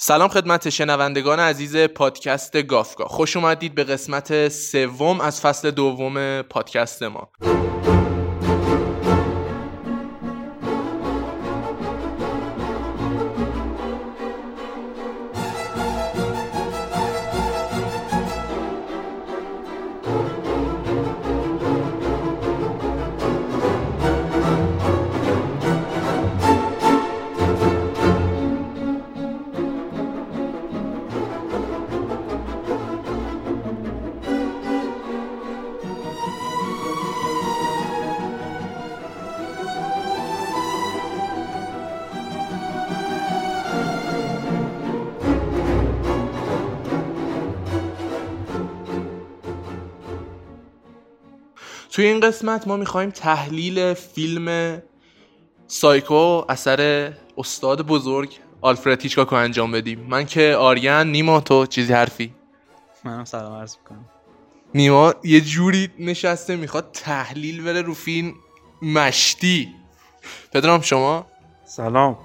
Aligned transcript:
سلام 0.00 0.28
خدمت 0.28 0.68
شنوندگان 0.68 1.40
عزیز 1.40 1.76
پادکست 1.76 2.62
گافگاه 2.62 3.08
خوش 3.08 3.36
اومدید 3.36 3.74
به 3.74 3.84
قسمت 3.84 4.48
سوم 4.48 5.20
از 5.20 5.40
فصل 5.40 5.70
دوم 5.70 6.42
پادکست 6.42 7.02
ما. 7.02 7.28
توی 51.98 52.06
این 52.06 52.20
قسمت 52.20 52.68
ما 52.68 52.76
می‌خوایم 52.76 53.10
تحلیل 53.10 53.94
فیلم 53.94 54.78
سایکو 55.66 56.44
اثر 56.48 57.12
استاد 57.38 57.82
بزرگ 57.82 58.38
آلفرد 58.60 59.02
هیچکاکو 59.02 59.36
انجام 59.36 59.72
بدیم. 59.72 60.00
من 60.00 60.26
که 60.26 60.54
آریان 60.54 61.12
نیما 61.12 61.40
تو 61.40 61.66
چیزی 61.66 61.92
حرفی؟ 61.92 62.34
منم 63.04 63.24
سلام 63.24 63.52
عرض 63.60 63.76
می‌کنم. 63.76 64.04
نیما 64.74 65.14
یه 65.24 65.40
جوری 65.40 65.88
نشسته 65.98 66.56
می‌خواد 66.56 66.90
تحلیل 66.92 67.64
بره 67.64 67.82
رو 67.82 67.94
فیلم 67.94 68.34
مشتی. 68.82 69.68
پدرام 70.52 70.80
شما؟ 70.80 71.26
سلام. 71.64 72.18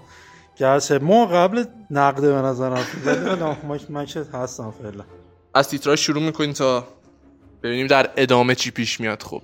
گرچه 0.58 1.00
ما 1.00 1.26
قبل 1.26 1.66
نقده 1.92 2.34
به 2.34 2.42
نظرم 2.42 2.86
من 3.68 3.80
من 3.90 4.06
که 4.06 4.26
هستم 4.34 4.74
فعلا. 4.82 5.04
از 5.54 5.70
تیتراژ 5.70 6.00
شروع 6.00 6.24
می‌کنیم 6.24 6.54
تا 6.54 6.88
ببینیم 7.64 7.88
در 7.88 8.10
ادامه 8.18 8.56
چی 8.56 8.72
پیش 8.72 9.00
میاد. 9.00 9.24
خب 9.24 9.42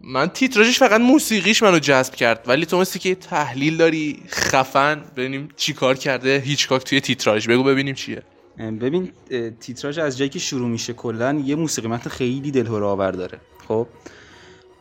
من 0.00 0.28
تیتراژش 0.28 0.78
فقط 0.78 1.00
موسیقیش 1.00 1.62
منو 1.62 1.78
جذب 1.78 2.14
کرد 2.14 2.44
ولی 2.46 2.66
تو 2.66 2.80
مثل 2.80 2.98
که 2.98 3.14
تحلیل 3.14 3.76
داری 3.76 4.22
خفن 4.28 5.02
ببینیم 5.16 5.48
چی 5.56 5.72
کار 5.72 5.94
کرده 5.94 6.38
هیچکاک 6.38 6.84
توی 6.84 7.00
تیتراژ 7.00 7.48
بگو 7.48 7.62
ببینیم 7.62 7.94
چیه. 7.94 8.22
ببین 8.58 9.12
تیتراژ 9.60 9.98
از 9.98 10.18
جایی 10.18 10.30
که 10.30 10.38
شروع 10.38 10.68
میشه 10.68 10.92
کلا 10.92 11.42
یه 11.44 11.54
موسیقی 11.54 11.88
متن 11.88 12.10
خیلی 12.10 12.50
دلهور 12.50 12.84
آور 12.84 13.10
داره. 13.10 13.40
خب؟ 13.68 13.86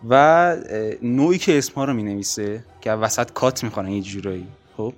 و 0.09 0.55
نوعی 1.01 1.37
که 1.37 1.57
اسمها 1.57 1.85
رو 1.85 1.93
می‌نویسه 1.93 2.63
که 2.81 2.91
وسط 2.91 3.31
کات 3.31 3.63
می‌کنن 3.63 3.91
یه 3.91 4.01
جورایی. 4.01 4.47
خب؟ 4.77 4.93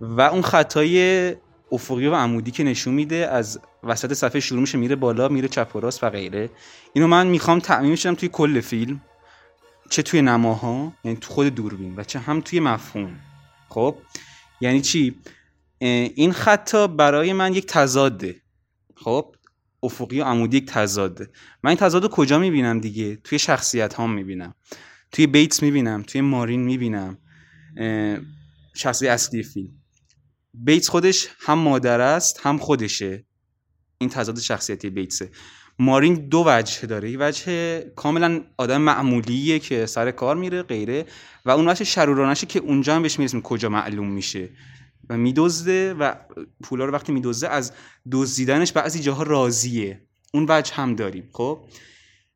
و 0.00 0.20
اون 0.20 0.42
خطای 0.42 1.34
افقی 1.72 2.06
و 2.06 2.14
عمودی 2.14 2.50
که 2.50 2.64
نشون 2.64 2.94
میده 2.94 3.16
از 3.16 3.60
وسط 3.82 4.12
صفحه 4.12 4.40
شروع 4.40 4.60
میشه 4.60 4.78
میره 4.78 4.96
بالا 4.96 5.28
میره 5.28 5.48
چپ 5.48 5.76
و 5.76 5.80
راست 5.80 6.04
و 6.04 6.10
غیره. 6.10 6.50
اینو 6.92 7.08
من 7.08 7.26
می‌خوام 7.26 7.58
تعمیمش 7.58 8.02
توی 8.02 8.28
کل 8.32 8.60
فیلم. 8.60 9.00
چه 9.90 10.02
توی 10.02 10.22
نماها 10.22 10.92
یعنی 11.04 11.16
تو 11.16 11.32
خود 11.32 11.46
دوربین 11.46 11.96
و 11.96 12.04
چه 12.04 12.18
هم 12.18 12.40
توی 12.40 12.60
مفهوم. 12.60 13.20
خب؟ 13.68 13.96
یعنی 14.60 14.80
چی؟ 14.80 15.16
این 15.78 16.32
خطا 16.32 16.86
برای 16.86 17.32
من 17.32 17.54
یک 17.54 17.66
تضاده. 17.66 18.42
خب؟ 18.96 19.34
افقی 19.82 20.20
و 20.20 20.24
عمودی 20.24 20.56
یک 20.56 20.66
تضاده. 20.66 21.30
من 21.62 21.68
این 21.68 21.78
تضاد 21.78 22.10
کجا 22.10 22.38
می‌بینم 22.38 22.80
دیگه؟ 22.80 23.16
توی 23.16 23.38
شخصیت 23.38 23.94
ها 23.94 24.06
می‌بینم. 24.06 24.54
توی 25.12 25.26
بیتس 25.26 25.62
می‌بینم. 25.62 26.02
توی 26.02 26.20
مارین 26.20 26.60
می‌بینم. 26.60 27.18
شخصیت 28.74 29.10
اصلی 29.10 29.42
فیلم. 29.42 29.72
بیتس 30.54 30.88
خودش 30.88 31.28
هم 31.40 31.58
مادر 31.58 32.00
است 32.00 32.40
هم 32.42 32.58
خودشه. 32.58 33.24
این 34.00 34.10
تضاد 34.10 34.38
شخصیتی 34.38 34.90
بیتسه. 34.90 35.30
مارین 35.78 36.14
دو 36.14 36.44
وجه 36.46 36.86
داره. 36.86 37.10
یه 37.10 37.16
وجه 37.20 37.80
کاملا 37.96 38.40
آدم 38.56 38.80
معمولیه 38.80 39.58
که 39.58 39.86
سر 39.86 40.10
کار 40.10 40.36
میره 40.36 40.62
غیره. 40.62 41.06
و 41.44 41.50
اون 41.50 41.68
وجه 41.68 41.84
شرورانشه 41.84 42.46
که 42.46 42.58
اونجا 42.58 42.94
هم 42.94 43.02
بهش 43.02 43.18
می‌رسیم 43.18 43.42
کجا 43.42 43.68
معلوم 43.68 44.10
میشه. 44.10 44.48
و 45.08 45.16
میدزده 45.16 45.94
و 45.94 46.14
پولا 46.62 46.84
رو 46.84 46.92
وقتی 46.92 47.12
میدزده 47.12 47.48
از 47.48 47.72
دزدیدنش 48.12 48.72
بعضی 48.72 49.00
جاها 49.00 49.22
راضیه. 49.22 50.02
اون 50.34 50.46
وجه 50.48 50.74
هم 50.74 50.94
داریم. 50.94 51.28
خب؟ 51.32 51.60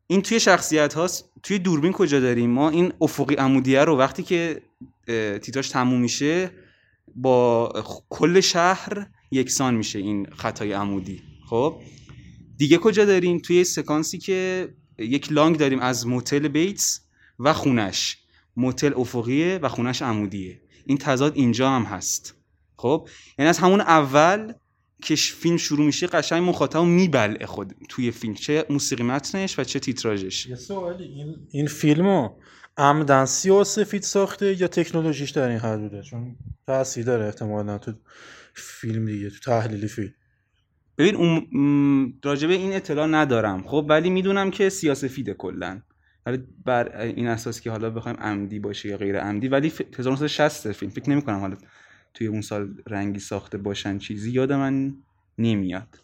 این 0.07 0.23
توی 0.23 0.41
شخصیت 0.41 0.95
هاست. 0.95 1.33
توی 1.43 1.59
دوربین 1.59 1.93
کجا 1.93 2.21
داریم؟ 2.21 2.51
ما 2.51 2.71
این 2.71 2.93
افقی 3.01 3.35
عمودیه 3.35 3.85
رو 3.85 3.99
وقتی 3.99 4.23
که 4.23 4.63
تیتراش 5.43 5.69
تموم 5.69 6.01
میشه 6.01 6.51
با 7.17 7.73
کل 8.09 8.41
شهر 8.41 9.07
یکسان 9.31 9.75
میشه 9.75 9.99
این 9.99 10.27
خطای 10.37 10.73
عمودی. 10.73 11.34
خب. 11.51 11.81
دیگه 12.57 12.79
کجا 12.79 13.05
داریم؟ 13.05 13.39
توی 13.39 13.65
سکانسی 13.65 14.19
که 14.19 14.69
یک 14.99 15.33
لانگ 15.33 15.57
داریم 15.57 15.79
از 15.79 16.07
موتل 16.07 16.49
بیتس 16.49 17.01
و 17.39 17.53
خونش. 17.53 18.19
موتل 18.57 18.93
افقیه 18.97 19.59
و 19.63 19.69
خونش 19.69 20.03
عمودیه. 20.03 20.61
این 20.87 20.99
تضاد 20.99 21.37
اینجا 21.37 21.71
هم 21.71 21.83
هست. 21.83 22.35
خب. 22.77 23.09
یعنی 23.39 23.49
از 23.49 23.59
همون 23.59 23.81
اول 23.81 24.53
که 25.03 25.17
فیلم 25.17 25.57
شروع 25.57 25.87
میشه 25.87 26.07
قشنگ 26.07 26.49
مخاطب 26.49 26.81
میبلعه 26.81 27.47
خود 27.47 27.75
توی 27.89 28.11
فیلم. 28.11 28.35
چه 28.35 28.67
موسیقی 28.71 29.03
متنش 29.03 29.59
و 29.59 29.65
چه 29.65 29.79
تیتراژش. 29.79 30.47
یه 30.47 30.57
سوالی. 30.57 31.05
این 31.05 31.37
این 31.51 31.67
فیلمو 31.67 32.31
عمدن 32.77 33.27
و 33.51 33.65
سفید 33.65 34.03
ساخته 34.03 34.61
یا 34.61 34.69
تکنولوژیش 34.69 35.31
در 35.31 35.49
این 35.49 35.59
حدوده 35.59 36.03
چون 36.03 36.37
تاثیر 36.67 37.05
داره 37.05 37.25
احتمالا 37.25 37.79
تو 37.79 37.93
فیلم 38.55 39.07
دیگه 39.07 39.31
تو 39.31 39.39
تحلیلی 39.45 39.89
فیلم. 39.89 40.15
ببین 40.99 41.17
اون 41.17 42.15
راجبه 42.25 42.55
این 42.55 42.73
اطلاع 42.73 43.07
ندارم. 43.07 43.63
خب 43.67 43.87
ولی 43.89 44.11
می‌دونم 44.11 44.51
که 44.51 44.69
سیاسفیده 44.69 45.37
ولی 46.27 46.39
بر 46.65 46.97
این 47.01 47.27
اساس 47.27 47.61
که 47.61 47.71
حالا 47.71 47.91
بخوایم 47.91 48.17
عمدی 48.17 48.59
باشه 48.59 48.89
یا 48.89 48.97
غیر 48.97 49.21
عمدی 49.21 49.49
ولی 49.49 49.73
1960 49.99 50.73
فیلم. 50.73 50.93
فکر 50.93 51.11
نمی 51.11 51.23
کنم 51.23 51.39
حالا 51.39 51.57
توی 52.15 52.27
اون 52.27 52.41
سال 52.41 52.75
رنگی 52.87 53.19
ساخته 53.19 53.59
باشن 53.59 53.99
چیزی. 53.99 54.31
یاد 54.31 54.53
من 54.53 54.95
نمیاد. 55.39 56.01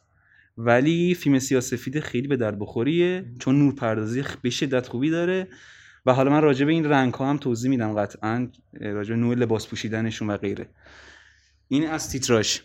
ولی 0.59 1.15
فیلم 1.15 1.39
سیاسفید 1.39 2.01
خیلی 2.01 2.29
به 2.29 2.37
درد 2.37 2.59
بخوریه 2.59 3.25
چون 3.39 3.59
نور 3.59 3.75
پردازی 3.75 4.25
به 4.43 4.51
شدت 4.51 4.89
خوبی 4.89 5.11
داره. 5.11 5.49
و 6.07 6.13
حالا 6.15 6.31
من 6.31 6.43
راجع 6.43 6.67
به 6.67 6.73
این 6.73 6.85
رنگ 6.85 7.15
ها 7.15 7.31
هم 7.31 7.37
توضیح 7.37 7.71
میدم 7.71 7.95
قطعا 7.95 8.49
راجع 8.81 9.15
به 9.15 9.21
نوع 9.21 9.35
لباس 9.35 9.69
پوشیدنشون 9.69 10.31
و 10.31 10.37
غیره. 10.37 10.69
این 11.69 11.87
از 11.87 12.11
تیتراش 12.11 12.63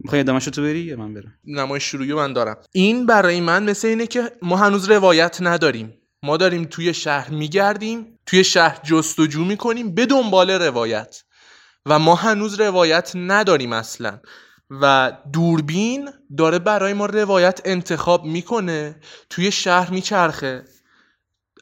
می‌خوای 0.00 0.20
ادامه 0.20 0.40
تو 0.40 0.62
بری 0.62 0.80
یا 0.80 0.96
من 0.96 1.14
برم؟ 1.14 1.34
نمای 1.44 1.80
شروعی 1.80 2.12
من 2.12 2.32
دارم. 2.32 2.56
این 2.72 3.06
برای 3.06 3.40
من 3.40 3.62
مثل 3.62 3.88
اینه 3.88 4.06
که 4.06 4.32
ما 4.42 4.56
هنوز 4.56 4.90
روایت 4.90 5.38
نداریم. 5.40 5.94
ما 6.22 6.36
داریم 6.36 6.64
توی 6.64 6.94
شهر 6.94 7.30
میگردیم 7.30 8.18
توی 8.26 8.44
شهر 8.44 8.80
جستجو 8.84 9.44
می‌کنیم 9.44 9.94
به 9.94 10.06
دنبال 10.06 10.50
روایت. 10.50 11.22
و 11.86 11.98
ما 11.98 12.14
هنوز 12.14 12.60
روایت 12.60 13.12
نداریم 13.14 13.72
اصلا. 13.72 14.20
و 14.70 15.12
دوربین 15.32 16.10
داره 16.36 16.58
برای 16.58 16.92
ما 16.92 17.06
روایت 17.06 17.60
انتخاب 17.64 18.24
می‌کنه 18.24 19.00
توی 19.30 19.52
شهر 19.52 19.90
میچرخه. 19.90 20.64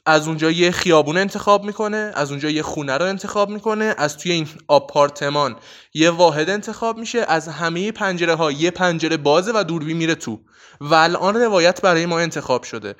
از 0.08 0.28
اونجا 0.28 0.50
یه 0.50 0.70
خیابون 0.70 1.16
انتخاب 1.16 1.64
می‌کنه 1.64 2.12
از 2.14 2.30
اونجا 2.30 2.50
یه 2.50 2.62
خونه 2.62 2.96
رو 2.96 3.04
انتخاب 3.04 3.50
می‌کنه 3.50 3.94
از 3.98 4.18
توی 4.18 4.32
این 4.32 4.48
آپارتمان 4.68 5.56
یه 5.94 6.10
واحد 6.10 6.50
انتخاب 6.50 6.98
میشه 6.98 7.18
از 7.18 7.48
همه 7.48 7.92
پنجره 7.92 8.34
ها 8.34 8.52
یه 8.52 8.70
پنجره 8.70 9.16
بازه 9.16 9.52
و 9.54 9.64
دوربین 9.64 9.96
میره 9.96 10.14
تو. 10.14 10.40
و 10.80 10.94
الان 10.94 11.36
روایت 11.36 11.82
برای 11.82 12.06
ما 12.06 12.18
انتخاب 12.18 12.62
شده. 12.62 12.94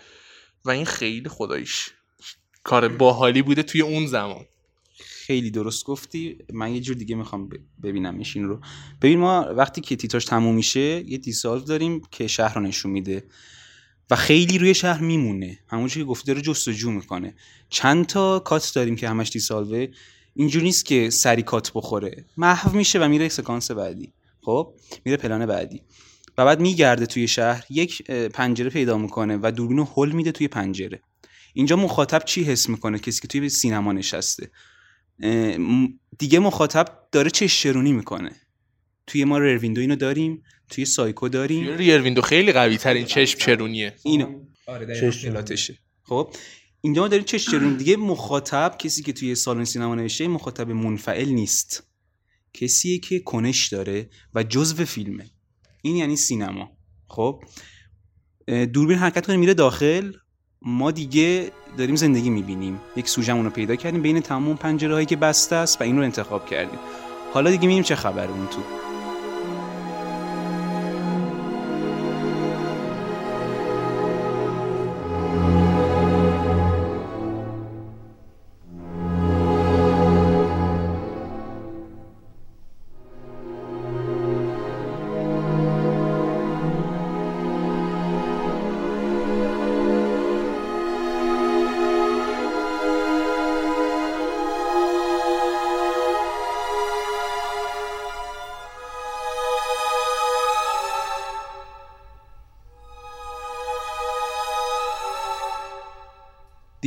و 0.64 0.70
این 0.70 0.84
خیلی 0.84 1.28
خداییش 1.28 1.90
کار 2.64 2.88
باحالی 2.88 3.42
بوده 3.42 3.62
توی 3.62 3.80
اون 3.80 4.06
زمان. 4.06 4.44
خیلی 5.00 5.50
درست 5.50 5.84
گفتی. 5.84 6.38
من 6.52 6.74
یه 6.74 6.80
جور 6.80 6.96
دیگه 6.96 7.16
می‌خوام 7.16 7.48
ببینم 7.82 8.18
این 8.34 8.44
رو. 8.44 8.60
ببین 9.02 9.18
ما 9.18 9.54
وقتی 9.56 9.80
که 9.80 9.96
تیتراژ 9.96 10.24
تموم 10.24 10.54
میشه 10.54 10.80
یه 10.80 11.18
دیسالو 11.18 11.60
داریم 11.60 12.02
که 12.10 12.26
شهر 12.26 12.54
رو 12.54 12.60
نشون 12.60 12.90
میده. 12.90 13.24
و 14.10 14.16
خیلی 14.16 14.58
روی 14.58 14.74
شهر 14.74 15.00
میمونه. 15.00 15.58
همون 15.68 15.88
که 15.88 16.04
گفتی 16.04 16.26
داره 16.26 16.40
جستجو 16.40 16.90
می‌کنه. 16.90 17.34
چند 17.68 18.06
تا 18.06 18.38
کات 18.38 18.72
داریم 18.74 18.96
که 18.96 19.08
همش 19.08 19.30
دیسالوه 19.30 19.86
اینجوری 20.34 20.64
نیست 20.64 20.84
که 20.84 21.10
سری 21.10 21.42
کات 21.42 21.72
بخوره. 21.74 22.24
محو 22.36 22.76
میشه 22.76 22.98
و 22.98 23.08
میره 23.08 23.28
سکانس 23.28 23.70
بعدی. 23.70 24.12
خب؟ 24.42 24.74
میره 25.04 25.16
پلان 25.16 25.46
بعدی. 25.46 25.82
و 26.38 26.44
بعد 26.44 26.60
میگرده 26.60 27.06
توی 27.06 27.28
شهر. 27.28 27.64
یک 27.70 28.10
پنجره 28.10 28.70
پیدا 28.70 28.98
می‌کنه 28.98 29.38
و 29.42 29.52
دوربینو 29.56 29.86
هل 29.96 30.12
میده 30.12 30.32
توی 30.32 30.48
پنجره. 30.48 31.00
اینجا 31.54 31.76
مخاطب 31.76 32.22
چی 32.24 32.44
حس 32.44 32.68
می‌کنه؟ 32.68 32.98
کسی 32.98 33.20
که 33.20 33.28
توی 33.28 33.48
سینما 33.48 33.92
نشسته. 33.92 34.50
دیگه 36.18 36.38
مخاطب 36.38 37.08
داره 37.12 37.30
چشم 37.30 37.59
چرونی 37.59 37.92
می‌کنه. 37.92 38.32
توی 39.08 39.24
ما 39.24 39.38
Rear 39.38 39.55
Window 39.55 39.80
اینو 39.80 39.96
داریم 39.96 40.42
توی 40.70 40.84
سایکو 40.84 41.28
داریم. 41.28 41.76
Rear 41.76 41.94
Window 41.94 42.20
خیلی 42.20 42.52
قوی 42.52 42.76
ترین 42.76 43.04
چشم 43.04 43.38
چرونیه. 43.38 43.94
اینو. 44.02 44.40
آره 44.66 45.00
چشم 45.00 45.44
خب 46.02 46.34
اینجا 46.80 47.02
ما 47.02 47.08
داریم 47.08 47.24
چشم 47.24 47.50
چرونی 47.50 47.76
دیگه 47.76 47.96
مخاطب 47.96 48.76
کسی 48.78 49.02
که 49.02 49.12
توی 49.12 49.34
سالن 49.34 49.64
سینما 49.64 49.94
نشسته 49.94 50.28
مخاطب 50.28 50.70
منفعل 50.70 51.28
نیست. 51.28 51.82
کسیه 52.54 52.98
که 52.98 53.20
کنش 53.20 53.68
داره 53.68 54.08
و 54.34 54.42
جزو 54.42 54.84
فیلمه. 54.84 55.30
این 55.82 55.96
یعنی 55.96 56.16
سینما. 56.16 56.70
خب 57.06 57.44
دوربین 58.72 58.98
حرکت 58.98 59.26
کنه 59.26 59.36
میره 59.36 59.54
داخل. 59.54 60.12
ما 60.62 60.90
دیگه 60.90 61.52
داریم 61.78 61.96
زندگی 61.96 62.30
می‌بینیم. 62.30 62.80
یک 62.96 63.08
سوژمون 63.08 63.44
رو 63.44 63.50
پیدا 63.50 63.76
کردیم 63.76 64.02
بین 64.02 64.20
تمام 64.20 64.56
پنجره 64.56 64.94
هایی 64.94 65.06
که 65.06 65.16
بسته 65.16 65.56
است 65.56 65.80
و 65.80 65.84
این 65.84 65.96
رو 65.96 66.02
انتخاب 66.02 66.46
کردیم. 66.46 66.78
حالا 67.32 67.50
دیگه 67.50 67.62
می‌بینیم 67.62 67.82
چه 67.82 67.94
خبر 67.94 68.28
اون 68.28 68.46
تو. 68.46 68.87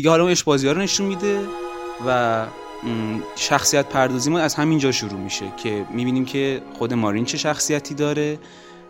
دیگه 0.01 0.09
حالا 0.09 0.23
اون 0.23 0.31
اشبازی 0.31 0.67
ها 0.67 0.73
رو 0.73 0.81
نشون 0.81 1.07
میده 1.07 1.39
و 2.07 2.47
شخصیت 3.35 3.89
پردازی 3.89 4.29
ما 4.29 4.39
از 4.39 4.55
همینجا 4.55 4.91
شروع 4.91 5.19
میشه 5.19 5.45
که 5.63 5.85
می‌بینیم 5.93 6.25
که 6.25 6.61
خود 6.73 6.93
مارین 6.93 7.25
چه 7.25 7.37
شخصیتی 7.37 7.93
داره 7.93 8.39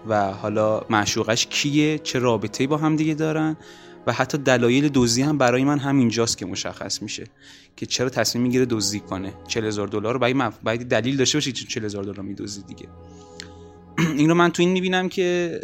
و 0.07 0.31
حالا 0.31 0.81
معشوقش 0.89 1.47
کیه 1.47 1.99
چه 1.99 2.19
رابطه‌ای 2.19 2.67
با 2.67 2.77
هم 2.77 2.95
دیگه 2.95 3.13
دارن 3.13 3.57
و 4.07 4.13
حتی 4.13 4.37
دلایل 4.37 4.89
دزدی 4.93 5.21
هم 5.21 5.37
برای 5.37 5.63
من 5.63 5.79
همینجاست 5.79 6.37
که 6.37 6.45
مشخص 6.45 7.01
میشه 7.01 7.23
که 7.75 7.85
چرا 7.85 8.09
تصمیم 8.09 8.43
می‌گیره 8.43 8.65
دزدی 8.65 8.99
کنه. 8.99 9.33
40000 9.47 9.87
دلار 9.87 10.13
رو 10.13 10.51
باید 10.63 10.87
دلیل 10.87 11.17
داشته 11.17 11.37
باشه 11.37 11.51
که 11.51 11.65
40000 11.65 12.03
دلار 12.03 12.21
میدزدی 12.21 12.75
دیگه. 12.75 12.89
این 14.17 14.29
رو 14.29 14.35
من 14.35 14.51
تو 14.51 14.63
این 14.63 14.71
می‌بینم 14.71 15.09
که 15.09 15.59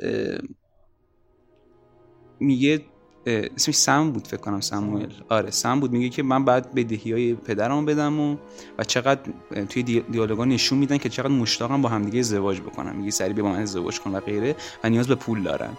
میگه 2.39 2.81
اسمش 3.27 3.75
سم 3.75 4.11
بود 4.11 4.27
فکر 4.27 4.37
کنم 4.37 4.61
ساموئل 4.61 5.09
آره 5.29 5.51
سم 5.51 5.79
بود. 5.79 5.91
میگه 5.91 6.09
که 6.09 6.23
من 6.23 6.45
بعد 6.45 6.75
بدهی 6.75 7.11
های 7.11 7.33
پدرم 7.33 7.85
بدم 7.85 8.19
و 8.19 8.37
و 8.77 8.83
چقدر 8.83 9.21
توی 9.69 9.83
دیالوگا 9.83 10.45
نشون 10.45 10.77
میدن 10.77 10.97
که 10.97 11.09
چقدر 11.09 11.31
مشتاقم 11.31 11.81
با 11.81 11.89
همدیگه 11.89 12.19
ازدواج 12.19 12.61
بکنم 12.61 12.95
میگه 12.95 13.11
سری 13.11 13.33
به 13.33 13.41
من 13.41 13.55
ازدواج 13.55 13.99
کن 13.99 14.15
و 14.15 14.19
غیره 14.19 14.55
و 14.83 14.89
نیاز 14.89 15.07
به 15.07 15.15
پول 15.15 15.43
دارن. 15.43 15.77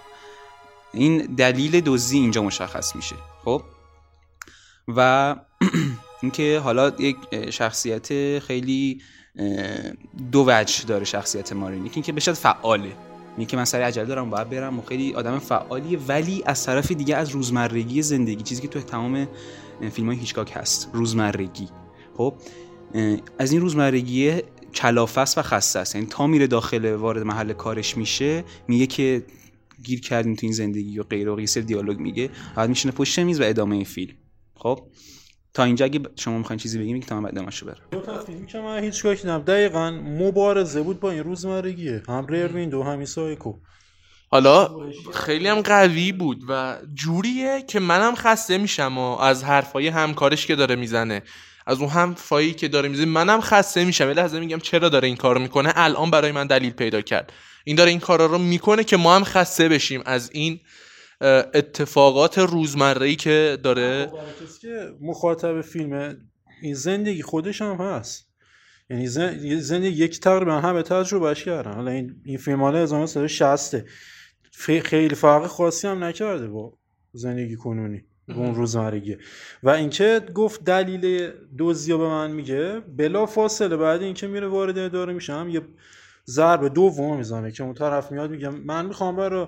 این 0.92 1.18
دلیل 1.18 1.80
دزدی 1.80 2.18
اینجا 2.18 2.42
مشخص 2.42 2.96
میشه. 2.96 3.16
خب؟ 3.44 3.62
و 4.88 5.36
اینکه 6.22 6.60
حالا 6.64 6.92
یک 6.98 7.16
شخصیت 7.50 8.38
خیلی 8.38 9.02
دو 10.32 10.44
وجه 10.48 10.84
داره 10.84 11.04
شخصیت 11.04 11.52
مارین 11.52 11.90
اینکه 11.94 12.12
بشه 12.12 12.32
فعاله. 12.32 12.92
میگه 13.38 13.50
که 13.50 13.56
من 13.56 13.64
سری 13.64 13.82
عجله 13.82 14.04
دارم 14.04 14.30
باید 14.30 14.50
برم 14.50 14.78
و 14.78 14.82
خیلی 14.82 15.14
آدم 15.14 15.38
فعالیه. 15.38 15.98
ولی 16.08 16.42
از 16.46 16.64
طرف 16.64 16.92
دیگه 16.92 17.16
از 17.16 17.30
روزمرگی 17.30 18.02
زندگی 18.02 18.42
چیزی 18.42 18.62
که 18.62 18.68
تو 18.68 18.80
تمام 18.80 19.28
فیلم 19.92 20.08
های 20.08 20.16
هیچکاک 20.16 20.52
هست 20.54 20.90
روزمرگی. 20.92 21.68
خب 22.16 22.34
از 23.38 23.52
این 23.52 23.60
روزمرگی 23.60 24.32
کلافست 24.74 25.38
و 25.38 25.42
خسته 25.42 25.78
است 25.78 25.94
یعنی 25.94 26.06
تا 26.06 26.26
میره 26.26 26.46
داخل 26.46 26.94
وارد 26.94 27.22
محل 27.22 27.52
کارش 27.52 27.96
میشه 27.96 28.44
میگه 28.68 28.86
که 28.86 29.22
گیر 29.82 30.00
کردیم 30.00 30.34
تو 30.34 30.46
این 30.46 30.52
زندگی 30.52 30.98
و 30.98 31.02
غیره 31.02 31.32
و 31.32 31.36
دیالوگ 31.46 31.98
میگه. 31.98 32.30
بعد 32.56 32.68
میشینه 32.68 32.94
پشت 32.94 33.18
میز 33.18 33.40
و 33.40 33.44
ادامه 33.44 33.84
فیلم. 33.84 34.14
خب 34.54 34.80
تا 35.58 35.64
اینجا 35.64 35.84
اگه 35.84 36.00
شما 36.16 36.38
می‌خواین 36.38 36.58
چیزی 36.58 36.78
بگیم 36.78 37.00
تا 37.00 37.14
من 37.14 37.22
بعد 37.22 37.34
دمشو 37.34 37.66
برم 37.66 37.76
دو 37.90 38.00
تا 38.00 38.18
فیلمی 38.18 38.46
که 38.46 38.58
من 38.58 38.82
هیچ 38.82 39.02
کاری 39.02 39.18
نم 39.24 39.38
دقیقا 39.38 39.90
مبارزه 39.90 40.82
بود 40.82 41.00
با 41.00 41.10
این 41.10 41.24
روزمرگیه. 41.24 42.02
هم 42.08 42.26
ریروین 42.26 42.68
دو 42.68 42.82
همی 42.82 43.06
سایکو 43.06 43.54
حالا 44.30 44.70
خیلی 45.14 45.48
هم 45.48 45.60
قوی 45.60 46.12
بود 46.12 46.42
و 46.48 46.76
جوریه 46.94 47.62
که 47.68 47.80
منم 47.80 48.14
خسته 48.14 48.58
میشم 48.58 48.98
و 48.98 49.18
از 49.18 49.44
حرفای 49.44 49.88
همکارش 49.88 50.46
که 50.46 50.56
داره 50.56 50.76
می‌زنه. 50.76 51.22
از 51.66 51.80
اون 51.80 51.88
هم 51.88 52.14
فایی 52.14 52.54
که 52.54 52.68
داره 52.68 52.88
می‌زنه 52.88 53.06
منم 53.06 53.40
خسته 53.40 53.84
میشم. 53.84 54.08
یه 54.08 54.14
لحظه 54.14 54.40
میگم 54.40 54.58
چرا 54.58 54.88
داره 54.88 55.08
این 55.08 55.16
کارو 55.16 55.40
می‌کنه؟ 55.40 55.72
الان 55.74 56.10
برای 56.10 56.32
من 56.32 56.46
دلیل 56.46 56.72
پیدا 56.72 57.00
کرد. 57.00 57.32
این 57.64 57.76
داره 57.76 57.90
این 57.90 58.00
کارا 58.00 58.26
رو 58.26 58.38
می‌کنه 58.38 58.84
که 58.84 58.96
ما 58.96 59.16
هم 59.16 59.24
خسته 59.24 59.68
بشیم 59.68 60.02
از 60.06 60.30
این 60.32 60.60
اتفاقات 61.54 62.38
روزمره 62.38 63.14
که 63.14 63.58
داره. 63.62 64.12
کسی 64.44 64.60
که 64.60 64.90
مخاطب 65.00 65.60
فیلم 65.60 66.16
این 66.62 66.74
زندگی 66.74 67.22
خودش 67.22 67.62
هم 67.62 67.76
هست. 67.76 68.28
یعنی 68.90 69.06
زندگی 69.60 70.04
یک 70.04 70.20
تقریبا 70.20 70.60
همه 70.60 70.82
تجربهش 70.82 71.44
کردن. 71.44 71.72
حالا 71.72 71.90
این 71.90 72.16
این 72.24 72.38
فیلم 72.38 72.60
ها 72.60 72.70
1960 72.70 73.76
خیلی 74.82 75.14
فرق 75.14 75.46
خاصی 75.46 75.88
هم 75.88 76.04
نکرده 76.04 76.48
با 76.48 76.78
زندگی 77.12 77.56
کنونی 77.56 78.04
اون 78.28 78.54
روزمرگی. 78.54 79.16
و 79.62 79.70
اینکه 79.70 80.20
گفت 80.34 80.64
دلیل 80.64 81.30
دوزیا 81.56 81.98
به 81.98 82.08
من 82.08 82.30
میگه 82.30 82.80
بلا 82.80 83.26
فاصله 83.26 83.76
بعد 83.76 84.02
اینکه 84.02 84.26
میره 84.26 84.46
وارد 84.46 84.78
اداره 84.78 85.12
میشه 85.12 85.32
هم 85.32 85.48
یه 85.48 85.60
ضربه 86.26 86.68
دوم 86.68 87.16
می‌زنه 87.16 87.52
که 87.52 87.62
اون 87.62 87.74
طرف 87.74 88.12
میاد 88.12 88.30
میگه 88.30 88.48
من 88.48 88.86
می‌خوام 88.86 89.16
برای 89.16 89.46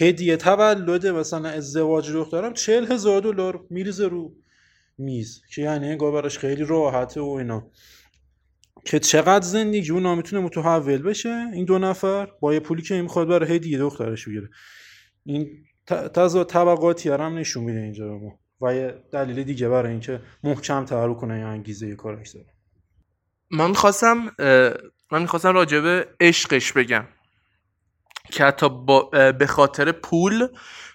هدیه 0.00 0.36
تولد 0.36 1.06
مثلا 1.06 1.48
ازدواج 1.48 2.12
دخترم 2.12 2.52
چهل 2.52 2.92
هزار 2.92 3.20
دلار 3.20 3.66
میریزه 3.70 4.08
رو 4.08 4.34
میز 4.98 5.42
که 5.54 5.62
یعنی 5.62 5.88
انگار 5.88 6.12
براش 6.12 6.38
خیلی 6.38 6.64
راحته 6.64 7.20
و 7.20 7.28
اینا. 7.28 7.70
که 8.84 8.98
چقدر 8.98 9.46
زندگی 9.46 9.90
اونا 9.90 10.14
می‌تونه 10.14 10.42
متحول 10.42 11.02
بشه؟ 11.02 11.46
این 11.52 11.64
دو 11.64 11.78
نفر 11.78 12.28
با 12.40 12.54
یه 12.54 12.60
پولی 12.60 12.82
که 12.82 13.02
می‌خواد 13.02 13.28
برای 13.28 13.54
هدیه 13.54 13.78
دخترش 13.78 14.28
بگیره. 14.28 14.48
این 15.24 15.64
تضاد 15.86 16.46
طبقاتی 16.46 17.08
هم 17.08 17.38
نشون 17.38 17.64
میده 17.64 17.80
اینجا 17.80 18.08
به 18.08 18.14
ما. 18.14 18.38
و 18.60 18.74
یه 18.74 18.94
دلیل 19.12 19.42
دیگه 19.42 19.68
برای 19.68 19.90
اینکه 19.90 20.20
محکم 20.44 20.84
تر 20.84 21.12
کنه 21.12 21.38
یا 21.38 21.48
انگیزه 21.48 21.88
یه 21.88 21.94
کارش 21.94 22.30
داره. 22.30 22.46
من 23.50 23.68
می‌خواستم 23.68 24.30
من 25.12 25.20
می‌خواستم 25.20 25.54
راجبه 25.54 26.06
عشقش 26.20 26.72
بگم. 26.72 27.04
که 28.30 28.44
حتی 28.44 28.68
به 29.38 29.46
خاطر 29.46 29.92
پول 29.92 30.48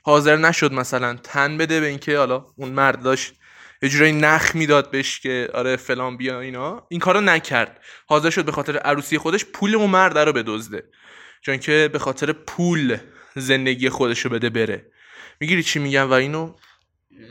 حاضر 0.04 0.38
نشد 0.38 0.74
مثلا 0.74 1.16
تن 1.24 1.58
بده 1.58 1.80
به 1.80 1.88
اینکه 1.88 2.18
حالا 2.18 2.46
اون 2.56 2.70
مرد 2.70 3.02
داشت 3.04 3.34
یه 3.82 3.90
جورایی 3.90 4.14
نخ 4.14 4.56
می‌داد 4.56 4.92
بهش 4.92 5.20
که 5.20 5.50
آره 5.54 5.76
فلان 5.76 6.18
بیا 6.18 6.40
اینا. 6.40 6.88
این 6.90 7.00
کارو 7.00 7.22
نکرد. 7.22 7.82
حاضر 8.08 8.30
شد 8.30 8.46
به 8.46 8.52
خاطر 8.52 8.78
عروسی 8.78 9.18
خودش 9.18 9.46
پول 9.46 9.76
اون 9.76 9.90
مرد 9.90 10.18
رو 10.18 10.34
بدزده. 10.34 10.84
چون 11.42 11.58
که 11.58 11.90
به 11.94 12.00
خاطر 12.00 12.32
پول 12.32 12.98
زندگی 13.36 13.90
خودش 13.90 14.20
رو 14.20 14.30
بده 14.32 14.50
بره. 14.50 14.92
می‌گیری 15.40 15.64
چی 15.64 15.80
میگم 15.80 16.10
و 16.10 16.14
اینو؟ 16.14 16.56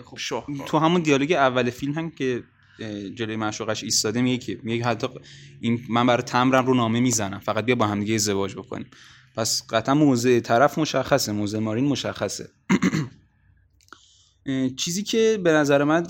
خب 0.05 0.45
تو 0.67 0.79
همون 0.79 1.03
دیالوگ 1.03 1.33
اول 1.33 1.71
فیلم 1.71 1.93
هم 1.93 2.11
که 2.11 2.43
جلوی 3.15 3.37
معشوقش 3.37 3.85
ایستاده 3.85 4.23
میگه 4.23 4.47
که 4.47 4.61
میگه 4.63 4.85
حتی 4.85 5.09
این 5.61 5.81
من 5.89 6.07
برای 6.07 6.23
تمرم 6.23 6.67
رو 6.67 6.75
نامه 6.75 7.01
می‌زنم. 7.01 7.39
فقط 7.39 7.65
بیا 7.65 7.75
با 7.75 7.87
هم 7.87 8.01
دیگه 8.01 8.15
ازدواج 8.15 8.55
بکنیم. 8.55 8.91
پس 9.39 9.63
قطعا 9.71 9.95
موضع 9.95 10.41
طرف 10.41 10.79
مشخصه 10.79 11.33
موضع 11.33 11.59
مارین 11.59 11.85
مشخصه. 11.85 12.51
چیزی 14.77 15.03
که 15.03 15.41
به 15.45 15.53
نظر 15.53 15.85
من 15.85 16.07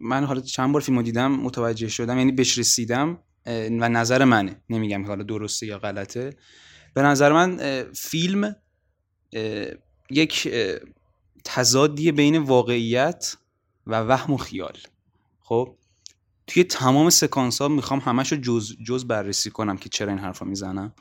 من 0.00 0.24
حالا 0.24 0.40
چند 0.40 0.72
بار 0.72 0.82
فیلمو 0.82 1.02
دیدم 1.02 1.32
متوجه 1.32 1.88
شدم 1.88 2.18
یعنی 2.18 2.32
بهش 2.32 2.58
رسیدم 2.58 3.18
و 3.46 3.88
نظر 3.88 4.24
منه. 4.24 4.62
نمیگم 4.70 5.06
حالا 5.06 5.22
درسته 5.22 5.66
یا 5.66 5.78
غلطه. 5.78 6.36
به 6.94 7.02
نظر 7.02 7.32
من 7.32 7.82
فیلم 7.92 8.56
یک 10.10 10.48
تضادی 11.44 12.12
بین 12.12 12.38
واقعیت 12.38 13.36
و 13.86 14.00
وهم 14.00 14.34
و 14.34 14.36
خیال. 14.36 14.78
خب؟ 15.40 15.76
توی 16.46 16.64
تمام 16.64 17.10
سکانس 17.10 17.62
ها 17.62 17.68
می‌خوام 17.68 18.00
همش 18.00 18.32
رو 18.32 18.38
جز, 18.38 18.72
جز 18.86 19.04
بررسی 19.04 19.50
کنم 19.50 19.76
که 19.76 19.88
چرا 19.88 20.08
این 20.08 20.18
حرفا 20.18 20.44
می‌زنم. 20.44 20.94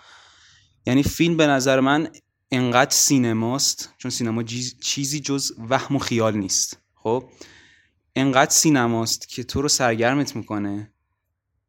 یعنی 0.86 1.04
فیلم 1.04 1.38
به 1.38 1.48
نظر 1.48 1.80
من 1.80 2.10
انقدر 2.52 2.92
سینماست 2.92 3.94
چون 3.98 4.12
سینما 4.12 4.44
چیزی 4.82 5.20
جز 5.20 5.52
وهم 5.70 5.96
و 5.96 6.00
خیال 6.00 6.38
نیست. 6.38 6.78
خب؟ 6.96 7.30
انقدر 8.16 8.52
سینماست 8.52 9.30
که 9.30 9.44
تو 9.44 9.62
رو 9.62 9.68
سرگرمت 9.68 10.36
می‌کنه. 10.36 10.92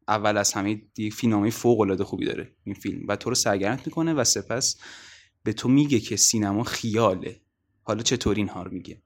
اول 0.08 0.36
از 0.36 0.52
همه 0.52 0.82
یک 0.96 1.14
فیلمنامه 1.14 1.50
فوق 1.50 1.80
العاده 1.80 2.04
خوبی 2.04 2.24
داره 2.24 2.52
این 2.64 2.74
فیلم 2.74 3.08
و 3.08 3.16
تو 3.16 3.30
رو 3.30 3.34
سرگرمت 3.34 3.86
می‌کنه 3.86 4.14
و 4.14 4.24
سپس 4.24 4.76
به 5.42 5.52
تو 5.52 5.68
میگه 5.68 6.00
که 6.00 6.16
سینما 6.16 6.64
خیاله. 6.64 7.40
حالا 7.82 8.02
چطور 8.02 8.36
اینها 8.36 8.62
رو 8.62 8.72
میگه؟ 8.72 9.02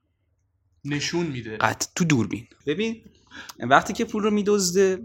نشون 0.85 1.27
میده. 1.27 1.57
قط 1.57 1.87
تو 1.95 2.05
دوربین. 2.05 2.47
ببین 2.67 3.05
وقتی 3.59 3.93
که 3.93 4.05
پول 4.05 4.23
رو 4.23 4.31
میدزده 4.31 5.03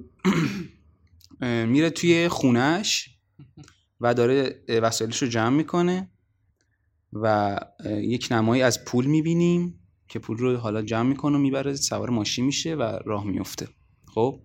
میره 1.73 1.89
توی 1.89 2.27
خونش 2.27 3.09
و 4.01 4.13
داره 4.13 4.63
وسایلش 4.69 5.21
رو 5.21 5.27
جمع 5.27 5.55
می‌کنه 5.55 6.09
و 7.13 7.59
یک 7.85 8.27
نمایی 8.31 8.61
از 8.61 8.85
پول 8.85 9.05
می‌بینیم 9.05 9.79
که 10.07 10.19
پول 10.19 10.37
رو 10.37 10.57
حالا 10.57 10.81
جمع 10.81 11.09
می‌کنه 11.09 11.37
و 11.37 11.39
می‌بره 11.39 11.75
سوار 11.75 12.09
ماشین 12.09 12.45
میشه 12.45 12.75
و 12.75 12.99
راه 13.05 13.25
میفته 13.25 13.67
خب؟ 14.07 14.39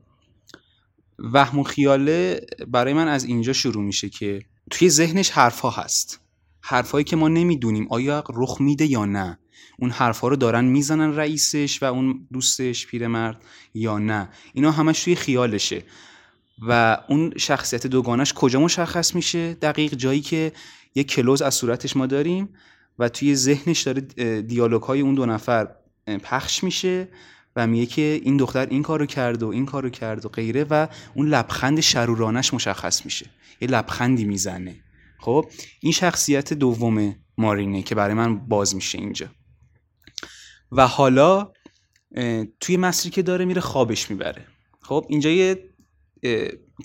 وهم 1.19 1.59
و 1.59 1.63
خیاله 1.63 2.41
برای 2.69 2.93
من 2.93 3.09
از 3.09 3.25
اینجا 3.25 3.53
شروع 3.53 3.85
میشه 3.85 4.09
که 4.09 4.43
توی 4.71 4.91
ذهنش 4.91 5.31
حرفها 5.31 5.71
هست. 5.71 6.21
حرفهایی 6.61 7.05
که 7.05 7.17
ما 7.17 7.29
نمی‌دونیم 7.29 7.87
آیا 7.91 8.25
رخ 8.35 8.61
میده 8.61 8.87
یا 8.87 9.05
نه. 9.05 9.39
اون 9.79 9.91
حرفها 9.91 10.29
رو 10.29 10.37
دارن 10.37 10.65
می‌زنن 10.65 11.17
رئیسش 11.17 11.83
و 11.83 11.87
اون 11.87 12.29
دوستش 12.33 12.87
پیرمرد 12.87 13.45
یا 13.75 13.99
نه. 13.99 14.29
اینا 14.53 14.71
همش 14.71 15.05
توی 15.05 15.15
خیالشه. 15.15 15.83
و 16.61 16.99
اون 17.09 17.33
شخصیت 17.37 17.87
دوگانش 17.87 18.33
کجا 18.33 18.61
مشخص 18.61 19.15
میشه؟ 19.15 19.55
دقیق 19.55 19.95
جایی 19.95 20.21
که 20.21 20.53
یک 20.95 21.09
کلوز 21.09 21.43
از 21.43 21.55
صورتش 21.55 21.97
ما 21.97 22.07
داریم 22.07 22.49
و 22.99 23.09
توی 23.09 23.35
ذهنش 23.35 23.83
داره 23.83 24.01
دیالوگ 24.41 24.83
های 24.83 25.01
اون 25.01 25.15
دو 25.15 25.27
نفر 25.27 25.69
پخش 26.07 26.65
میشه 26.65 27.09
و 27.57 27.67
میگه 27.67 27.87
که 27.87 28.21
این 28.23 28.37
دختر 28.37 28.67
این 28.67 28.83
کارو 28.83 29.07
کرد 29.07 29.43
و 29.43 29.49
این 29.49 29.67
کارو 29.67 29.91
کرد 29.91 30.27
و 30.27 30.29
غیره 30.29 30.65
و 30.71 30.87
اون 31.15 31.29
لبخند 31.29 31.81
شرورانش 31.81 32.55
مشخص 32.55 33.05
میشه. 33.05 33.27
یه 33.61 33.69
لبخندی 33.69 34.25
می‌زنه. 34.25 34.77
خب؟ 35.19 35.51
این 35.81 35.93
شخصیت 35.93 36.53
دوم 36.53 37.17
مارینه 37.39 37.83
که 37.83 37.95
برای 37.95 38.15
من 38.15 38.39
باز 38.39 38.75
میشه 38.75 38.99
اینجا. 38.99 39.27
و 40.73 40.87
حالا 40.87 41.53
توی 42.61 42.77
مسیری 42.77 43.15
که 43.15 43.23
داره 43.23 43.45
میره 43.45 43.61
خوابش 43.61 44.11
می‌بره. 44.11 44.47
خب؟ 44.81 45.07
اینجا 45.09 45.31
یه 45.31 45.70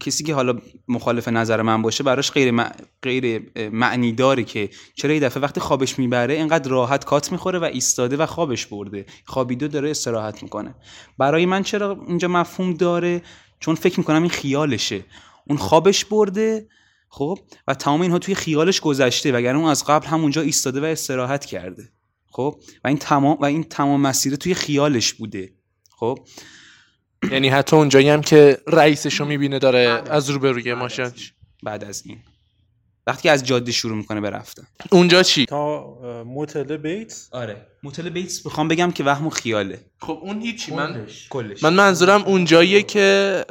کسی 0.01 0.24
که 0.24 0.34
حالا 0.34 0.62
مخالف 0.88 1.27
نظر 1.27 1.62
من 1.62 1.82
باشه 1.82 2.04
براش 2.04 2.32
غیر, 2.32 2.54
غیر 3.01 3.51
معنی 3.70 4.12
داره 4.12 4.44
که 4.44 4.70
چرا 4.96 5.13
یه 5.13 5.20
دفعه 5.20 5.44
وقتی 5.44 5.60
خوابش 5.60 6.00
می‌بره 6.00 6.34
اینقدر 6.34 6.70
راحت 6.70 7.06
کات 7.06 7.32
می‌خوره 7.32 7.60
و 7.60 7.63
ایستاده 7.63 8.18
و 8.18 8.25
خوابش 8.25 8.65
برده. 8.65 9.06
خوابیدو 9.25 9.68
داره 9.68 9.92
استراحت 9.92 10.44
می‌کنه. 10.44 10.75
برای 11.18 11.46
من 11.46 11.63
چرا 11.63 12.06
اینجا 12.08 12.27
مفهوم 12.27 12.74
داره؟ 12.74 13.22
چون 13.60 13.75
فکر 13.75 14.00
می‌کنم 14.00 14.22
این 14.22 14.32
خیالشه. 14.32 15.06
اون 15.48 15.58
خوابش 15.58 16.06
برده 16.06 16.68
خب؟ 17.10 17.39
و 17.68 17.74
تمام 17.74 18.01
اینها 18.01 18.20
توی 18.20 18.36
خیالش 18.36 18.80
گذشته 18.80 19.32
وگرنه 19.32 19.60
اون 19.60 19.70
از 19.70 19.84
قبل 19.86 20.08
همونجا 20.08 20.42
ایستاده 20.42 20.82
و 20.82 20.84
استراحت 20.84 21.46
کرده. 21.46 21.89
خب؟ 22.32 22.60
و 22.84 22.88
این 22.88 22.98
تمام 22.98 23.38
و 23.42 23.46
این 23.46 23.63
تمام 23.63 24.01
مسیر 24.01 24.36
توی 24.36 24.54
خیالش 24.54 25.13
بوده. 25.13 25.54
خب؟ 25.89 26.20
یعنی 27.31 27.50
حتی 27.50 27.75
اونجایی 27.75 28.10
هم 28.10 28.22
که 28.22 28.57
رئیسش 28.67 29.19
رو 29.19 29.25
می‌بینه 29.25 29.60
داره 29.60 30.03
از 30.10 30.29
روبروی 30.29 30.74
ماشین 30.74 31.12
بعد 31.63 31.84
از 31.84 32.03
این. 32.05 32.17
وقتی 33.07 33.24
که 33.24 33.31
از 33.31 33.45
جاده 33.45 33.72
شروع 33.72 33.98
می‌کنه 33.98 34.22
به 34.22 34.29
رفتن. 34.29 34.63
اونجا 34.91 35.24
چی؟ 35.24 35.45
تا 35.45 35.95
موتل 36.24 36.77
بیتس؟ 36.77 37.27
آره. 37.31 37.67
موتل 37.84 38.10
بیتس 38.10 38.45
بخوام 38.45 38.67
بگم 38.67 38.91
که 38.91 39.03
وهم 39.03 39.27
و 39.27 39.29
خیاله. 39.29 39.86
خب 40.00 40.19
اون 40.22 40.41
هیچی 40.41 40.74
من 40.74 41.07
کلش. 41.29 41.63
من 41.63 41.74
منظورم 41.74 42.24
اونجاییه 42.24 42.84
که 42.84 43.45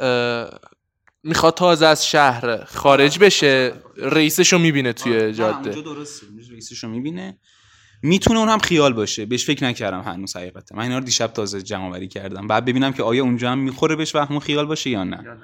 می‌خواد 1.23 1.53
تازه 1.53 1.85
از 1.85 2.07
شهر 2.07 2.63
خارج 2.63 3.19
بشه 3.19 3.73
رئیسش 3.97 4.53
رو 4.53 4.59
می‌بینه 4.59 4.93
توی 4.93 5.33
جاده. 5.33 5.69
اونجا 5.69 5.81
درسته. 5.81 6.25
رئیسش 6.51 6.83
رو 6.83 6.89
می‌بینه. 6.89 7.37
می‌تونه 8.05 8.39
اون 8.39 8.49
هم 8.49 8.59
خیال 8.59 8.93
باشه. 8.93 9.25
بهش 9.25 9.45
فکر 9.45 9.63
نکردم 9.63 10.01
هنوز 10.01 10.35
حقیقتا. 10.35 10.75
من 10.75 10.83
اینا 10.83 10.97
رو 10.97 11.03
دیشب 11.03 11.27
تازه 11.27 11.61
جمع 11.61 11.85
آوری 11.87 12.07
کردم. 12.07 12.47
بعد 12.47 12.65
ببینم 12.65 12.93
که 12.93 13.03
آیا 13.03 13.23
اونجا 13.23 13.51
هم 13.51 13.59
می‌خوره 13.59 13.95
بهش 13.95 14.15
وهم 14.15 14.39
خیال 14.39 14.65
باشه 14.65 14.89
یا 14.89 15.03
نه. 15.03 15.37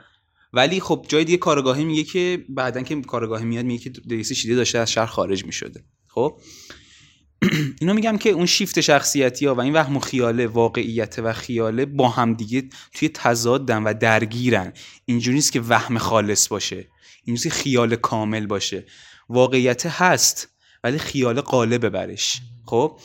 ولی 0.54 0.80
خب 0.80 1.06
جای 1.08 1.24
دیگه 1.24 1.38
کارگاهی 1.38 1.86
میگه 1.86 2.04
که 2.04 2.46
بعدا 2.50 2.82
که 2.82 3.02
کارگاهی 3.02 3.46
میاد 3.46 3.66
میگه 3.66 3.84
که 3.84 4.02
رئیس 4.12 4.32
شیده 4.32 4.56
داشته 4.56 4.80
از 4.80 4.92
شهر 4.92 5.06
خارج 5.06 5.46
می‌شده. 5.46 5.84
خب؟ 6.08 6.42
اینو 7.82 7.94
میگم 7.94 8.18
که 8.18 8.30
اون 8.30 8.46
شیفت 8.46 8.82
شخصیتی 8.82 9.46
ها 9.46 9.56
و 9.56 9.62
این 9.62 9.74
وهم 9.74 9.98
و 9.98 10.00
خیاله 10.00 10.48
واقعیت 10.48 11.20
و 11.24 11.34
خیاله 11.34 11.86
با 11.86 12.10
هم 12.10 12.34
دیگه 12.34 12.70
توی 12.94 13.10
تضادن 13.10 13.84
و 13.84 13.94
درگیرن. 13.94 14.74
اینجوری 15.06 15.36
نیست 15.36 15.52
که 15.52 15.62
وهم 15.62 15.98
خالص 15.98 16.48
باشه. 16.48 16.88
اینجوری 17.24 17.50
خیال 17.50 17.96
کامل 17.96 18.46
باشه. 18.46 18.86
واقعیت 19.30 19.86
هست. 19.86 20.48
ولی 20.84 20.98
خیال 20.98 21.42
غالب 21.42 21.90
برش. 21.90 22.42
خب؟ 22.66 23.00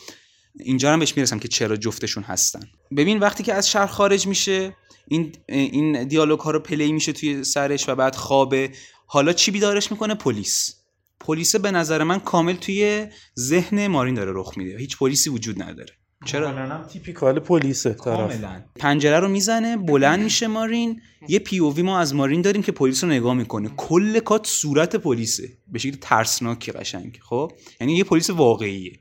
اینجا 0.60 0.92
هم 0.92 0.98
بهش 0.98 1.16
می‌رسم 1.16 1.38
که 1.38 1.48
چرا 1.48 1.76
جفتشون 1.76 2.22
هستن. 2.22 2.60
ببین 2.96 3.18
وقتی 3.18 3.42
که 3.42 3.54
از 3.54 3.70
شهر 3.70 3.86
خارج 3.86 4.26
میشه 4.26 4.76
این 5.08 5.32
این 5.48 6.08
دیالوگ 6.08 6.40
ها 6.40 6.50
رو 6.50 6.60
play 6.60 6.92
میشه 6.92 7.12
توی 7.12 7.44
سرش 7.44 7.88
و 7.88 7.94
بعد 7.94 8.14
خوابه. 8.14 8.70
حالا 9.06 9.32
چی 9.32 9.50
بیدارش 9.50 9.90
می‌کنه؟ 9.90 10.14
پلیس. 10.14 10.74
پلیس 11.20 11.56
به 11.56 11.70
نظر 11.70 12.02
من 12.02 12.18
کامل 12.18 12.56
توی 12.56 13.06
ذهن 13.38 13.86
مارین 13.86 14.14
داره 14.14 14.32
رخ 14.34 14.58
میده. 14.58 14.78
هیچ 14.78 14.96
پلیسی 14.98 15.30
وجود 15.30 15.62
نداره. 15.62 15.94
چرا؟ 16.26 16.84
typical 16.84 17.38
پلیسه 17.40 17.94
کاملا. 17.94 18.62
پنجره 18.76 19.20
رو 19.20 19.28
می‌زنه 19.28 19.76
بلند 19.76 20.22
میشه 20.22 20.46
مارین. 20.46 21.00
یه 21.28 21.38
پی 21.38 21.58
او 21.58 21.74
وی 21.74 21.82
ما 21.82 21.98
از 21.98 22.14
مارین 22.14 22.42
داریم 22.42 22.62
که 22.62 22.72
پلیس 22.72 23.04
رو 23.04 23.10
نگاه 23.10 23.34
می‌کنه. 23.34 23.70
کل 23.76 24.18
کات 24.18 24.46
صورت 24.46 24.96
پلیسه. 24.96 25.48
به 25.68 25.78
شکل 25.78 25.96
ترسناکی 26.00 26.72
قشنگ. 26.72 27.18
خب؟ 27.22 27.52
یعنی 27.80 27.96
یه 27.96 28.04
پلیس 28.04 28.30
واقعیه 28.30 28.92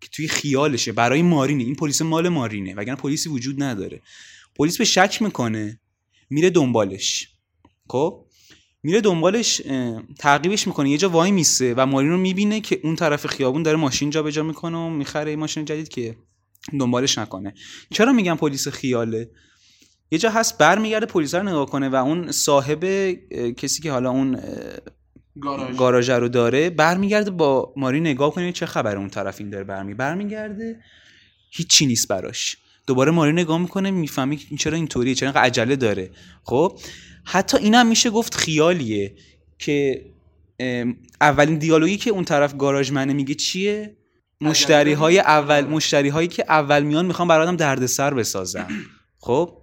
که 0.00 0.08
توی 0.12 0.28
خیالشه. 0.28 0.92
برای 0.92 1.22
مارینه. 1.22 1.64
این 1.64 1.74
پلیس 1.74 2.02
مال 2.02 2.28
مارینه. 2.28 2.74
وگرنه 2.74 2.96
پلیسی 2.96 3.28
وجود 3.28 3.62
نداره. 3.62 4.02
پلیس 4.56 4.78
به 4.78 4.84
شک 4.84 5.22
می‌کنه. 5.22 5.80
میره 6.30 6.50
دنبالش. 6.50 7.28
خب؟ 7.88 8.24
میره 8.82 9.00
دنبالش 9.00 9.62
تعقیبش 10.18 10.66
می‌کنه. 10.66 10.90
یه 10.90 10.98
جا 10.98 11.08
وای 11.08 11.30
میسه 11.30 11.74
و 11.76 11.86
مارین 11.86 12.10
رو 12.10 12.16
می‌بینه 12.16 12.60
که 12.60 12.80
اون 12.82 12.96
طرف 12.96 13.26
خیابون 13.26 13.62
داره 13.62 13.76
ماشین 13.76 14.10
جابجا 14.10 14.42
می‌کنه 14.42 14.76
و 14.78 14.88
می‌خره 14.88 15.36
ماشین 15.36 15.64
جدید 15.64 15.88
که 15.88 16.16
دنبالش 16.80 17.18
نکنه. 17.18 17.54
چرا 17.90 18.12
میگم 18.12 18.36
پلیس 18.36 18.68
خیاله؟ 18.68 19.30
یه 20.10 20.18
جا 20.18 20.30
هست 20.30 20.58
برمیگرده 20.58 21.06
پلیس 21.06 21.34
رو 21.34 21.42
نگاه 21.42 21.66
کنه 21.66 21.88
و 21.88 21.94
اون 21.94 22.32
صاحب 22.32 22.84
کسی 23.56 23.82
که 23.82 23.92
حالا 23.92 24.10
اون 24.10 24.40
گاراژ. 25.76 26.10
رو 26.10 26.28
داره 26.28 26.70
برمیگرده 26.70 27.30
با 27.30 27.72
ماری 27.76 28.00
نگاه 28.00 28.34
کنه 28.34 28.52
چه 28.52 28.66
خبر 28.66 28.96
اون 28.96 29.10
طرف 29.10 29.40
این 29.40 29.50
داره 29.50 29.64
برمی 29.64 29.94
برمیگرده. 29.94 30.80
هیچی 31.50 31.86
نیست 31.86 32.08
براش. 32.08 32.56
دوباره 32.86 33.12
ماری 33.12 33.32
نگاه 33.32 33.58
می‌کنه 33.58 33.90
می‌فهمی 33.90 34.36
چرا 34.36 34.76
اینطوریه 34.76 35.14
چرا 35.14 35.30
عجله 35.30 35.76
داره. 35.76 36.10
خب؟ 36.42 36.78
حتی 37.24 37.58
اینم 37.58 37.86
میشه 37.86 38.10
گفت 38.10 38.34
خیالیه 38.34 39.14
که 39.58 40.04
اولین 41.20 41.58
دیالوگی 41.58 41.96
که 41.96 42.10
اون 42.10 42.24
طرف 42.24 42.56
گاراژ 42.56 42.90
منه 42.90 43.12
میگه 43.12 43.34
چیه؟ 43.34 43.96
مشتری 44.40 44.92
های 44.92 45.18
اول 45.18 45.64
مشتری 45.64 46.08
هایی 46.08 46.28
که 46.28 46.44
اول 46.48 46.82
میان 46.82 47.06
می‌خوان 47.06 47.28
برای 47.28 47.46
آدم 47.46 47.56
دردسر 47.56 48.14
بسازن. 48.14 48.68
خب؟ 49.26 49.58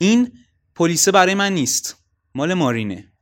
این 0.00 0.32
پلیسه 0.74 1.12
برای 1.12 1.34
من 1.34 1.52
نیست. 1.52 1.96
مال 2.34 2.54
مارینه. 2.54 3.12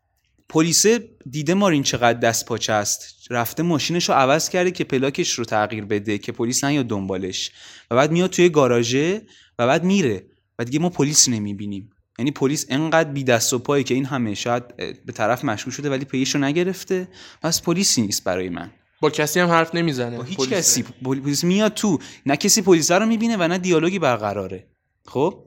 پلیسه 0.49 1.09
دیده 1.31 1.55
مارین 1.55 1.83
چقدر 1.83 2.19
دست 2.19 2.47
پاچه 2.47 2.73
است. 2.73 3.27
رفته 3.31 3.63
ماشینش 3.63 4.09
رو 4.09 4.15
عوض 4.15 4.49
کرده 4.49 4.71
که 4.71 4.85
پلاکش 4.85 5.33
رو 5.33 5.45
تغییر 5.45 5.85
بده 5.85 6.19
که 6.19 6.33
پلیس 6.33 6.65
نیاد 6.65 6.87
دنبالش. 6.87 7.51
و 7.91 7.97
بعد 7.97 8.11
میاد 8.11 8.31
توی 8.31 8.49
گاراژه 8.49 9.23
و 9.59 9.67
بعد 9.67 9.85
میره. 9.85 10.27
و 10.59 10.65
دیگه 10.65 10.79
ما 10.79 10.89
پلیس 10.89 11.29
نمی‌بینیم. 11.29 11.91
یعنی 12.19 12.31
پلیس 12.31 12.67
انقدر 12.69 13.11
بی 13.11 13.25
دست 13.25 13.53
و 13.53 13.59
پایی 13.59 13.85
که 13.85 13.95
این 13.95 14.05
همه 14.05 14.35
شاید 14.35 14.77
به 14.77 15.13
طرف 15.13 15.45
مشغول 15.45 15.73
شده 15.73 15.91
ولی 15.91 16.05
پیش 16.05 16.35
رو 16.35 16.41
نگرفته. 16.41 17.09
پس 17.43 17.63
پلیسی 17.63 18.03
نیست 18.03 18.25
برای 18.25 18.49
من. 18.49 18.71
با 19.01 19.11
کسی 19.11 19.41
هم 19.41 19.49
حرف 19.49 19.75
نمی‌زنه. 19.75 20.17
با 20.17 20.23
هیچ. 20.23 20.49
کسی. 20.49 20.83
پلیس 20.83 21.45
میاد 21.45 21.75
تو 21.75 21.99
نه 22.27 22.37
کسی 22.37 22.63
پلیس 22.63 22.91
رو 22.91 23.07
می‌بینه 23.07 23.37
و 23.37 23.49
نه 23.49 23.59
دیالوگی 23.59 23.99
برقراره. 23.99 24.69
خب؟ 25.07 25.45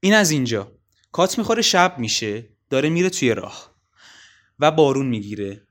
این 0.00 0.14
از 0.14 0.30
اینجا. 0.30 0.72
کات 1.12 1.38
می‌خوره 1.38 1.62
شب 1.62 1.98
میشه 1.98 2.48
داره 2.70 2.88
میره 2.88 3.10
توی 3.10 3.34
راه 3.34 3.74
و 4.58 4.70
بارون 4.70 5.06
می‌گیره. 5.06 5.62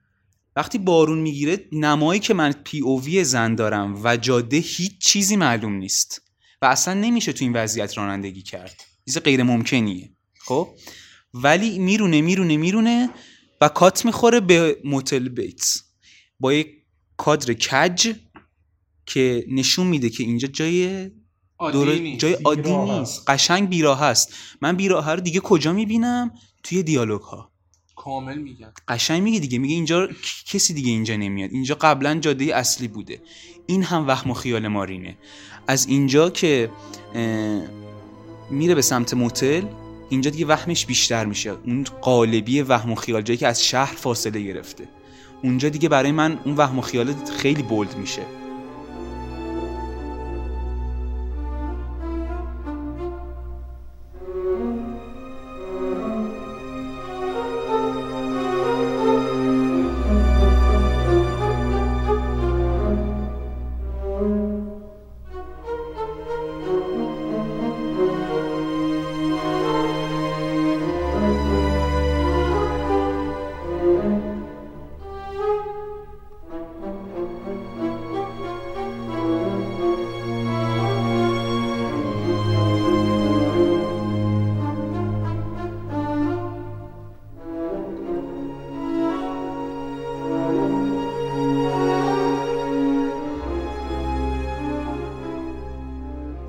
وقتی 0.56 0.78
بارون 0.78 1.20
می‌گیره 1.20 1.68
نمایی 1.72 2.20
که 2.20 2.34
من 2.34 2.52
پی 2.52 2.80
او 2.80 3.04
وی 3.04 3.24
زن 3.24 3.56
دارم 3.56 4.04
و 4.04 4.18
جاده 4.18 4.58
هیچ 4.58 4.98
چیزی 5.00 5.36
معلوم 5.36 5.74
نیست 5.74 6.22
و 6.62 6.66
اصلا 6.66 6.94
نمیشه 6.94 7.34
تو 7.34 7.46
این 7.46 7.54
وضعیت 7.54 7.98
رانندگی 7.98 8.42
کرد. 8.42 8.84
چیز 9.06 9.18
غیر 9.18 9.44
ممکنیه. 9.44 10.12
خب؟ 10.40 10.70
ولی 11.34 11.80
میرونه 11.80 12.22
میرونه 12.22 12.58
میرونه 12.58 13.10
و 13.62 13.70
کات 13.70 14.06
می‌خوره 14.06 14.40
به 14.40 14.78
موتل 14.84 15.30
بیتس. 15.30 15.84
با 16.40 16.54
یک 16.54 16.78
کادر 17.18 17.54
کج 17.54 18.14
که 19.06 19.46
نشون 19.52 19.88
میده 19.88 20.10
که 20.10 20.24
اینجا 20.24 20.48
جای 20.48 21.10
دوره 21.60 22.18
جای 22.18 22.34
عادی 22.34 22.62
بیراه 22.62 23.00
نیست. 23.00 23.30
قشنگ 23.30 23.70
بیراه 23.70 24.00
هست. 24.00 24.34
من 24.62 24.76
بیراه 24.76 25.14
رو 25.14 25.20
دیگه 25.20 25.40
کجا 25.40 25.74
می‌بینم؟ 25.74 26.32
توی 26.64 26.84
دیالوگ 26.84 27.22
ها 27.22 27.52
کامل 27.96 28.38
میگن. 28.38 28.74
قشنگ 28.88 29.24
میگه 29.24 29.40
دیگه. 29.40 29.58
میگه 29.58 29.76
اینجا 29.76 30.08
کسی 30.46 30.74
دیگه 30.74 30.90
اینجا 30.90 31.16
نمیاد. 31.16 31.52
اینجا 31.52 31.76
قبلا 31.76 32.20
جاده 32.20 32.56
اصلی 32.58 32.88
بوده. 32.88 33.22
این 33.66 33.84
هم 33.84 34.08
وهم 34.08 34.32
و 34.32 34.34
خیال 34.34 34.68
مارینه. 34.68 35.18
از 35.68 35.88
اینجا 35.88 36.30
که 36.30 36.72
میره 38.50 38.76
به 38.76 38.82
سمت 38.82 39.14
موتل 39.14 39.64
اینجا 40.10 40.32
دیگه 40.32 40.46
وهمش 40.46 40.86
بیشتر 40.86 41.26
میشه. 41.26 41.50
اون 41.50 41.84
قالبی 41.84 42.62
وهم 42.62 42.92
و 42.92 42.96
خیال 42.96 43.22
جایی 43.22 43.38
که 43.38 43.48
از 43.48 43.66
شهر 43.66 43.96
فاصله 43.96 44.42
گرفته. 44.42 44.90
اونجا 45.44 45.70
دیگه 45.70 45.90
برای 45.90 46.12
من 46.12 46.40
اون 46.46 46.56
وهم 46.56 46.80
و 46.80 46.82
خیال 46.82 47.14
خیلی 47.40 47.64
بولد 47.64 47.98
میشه. 47.98 48.22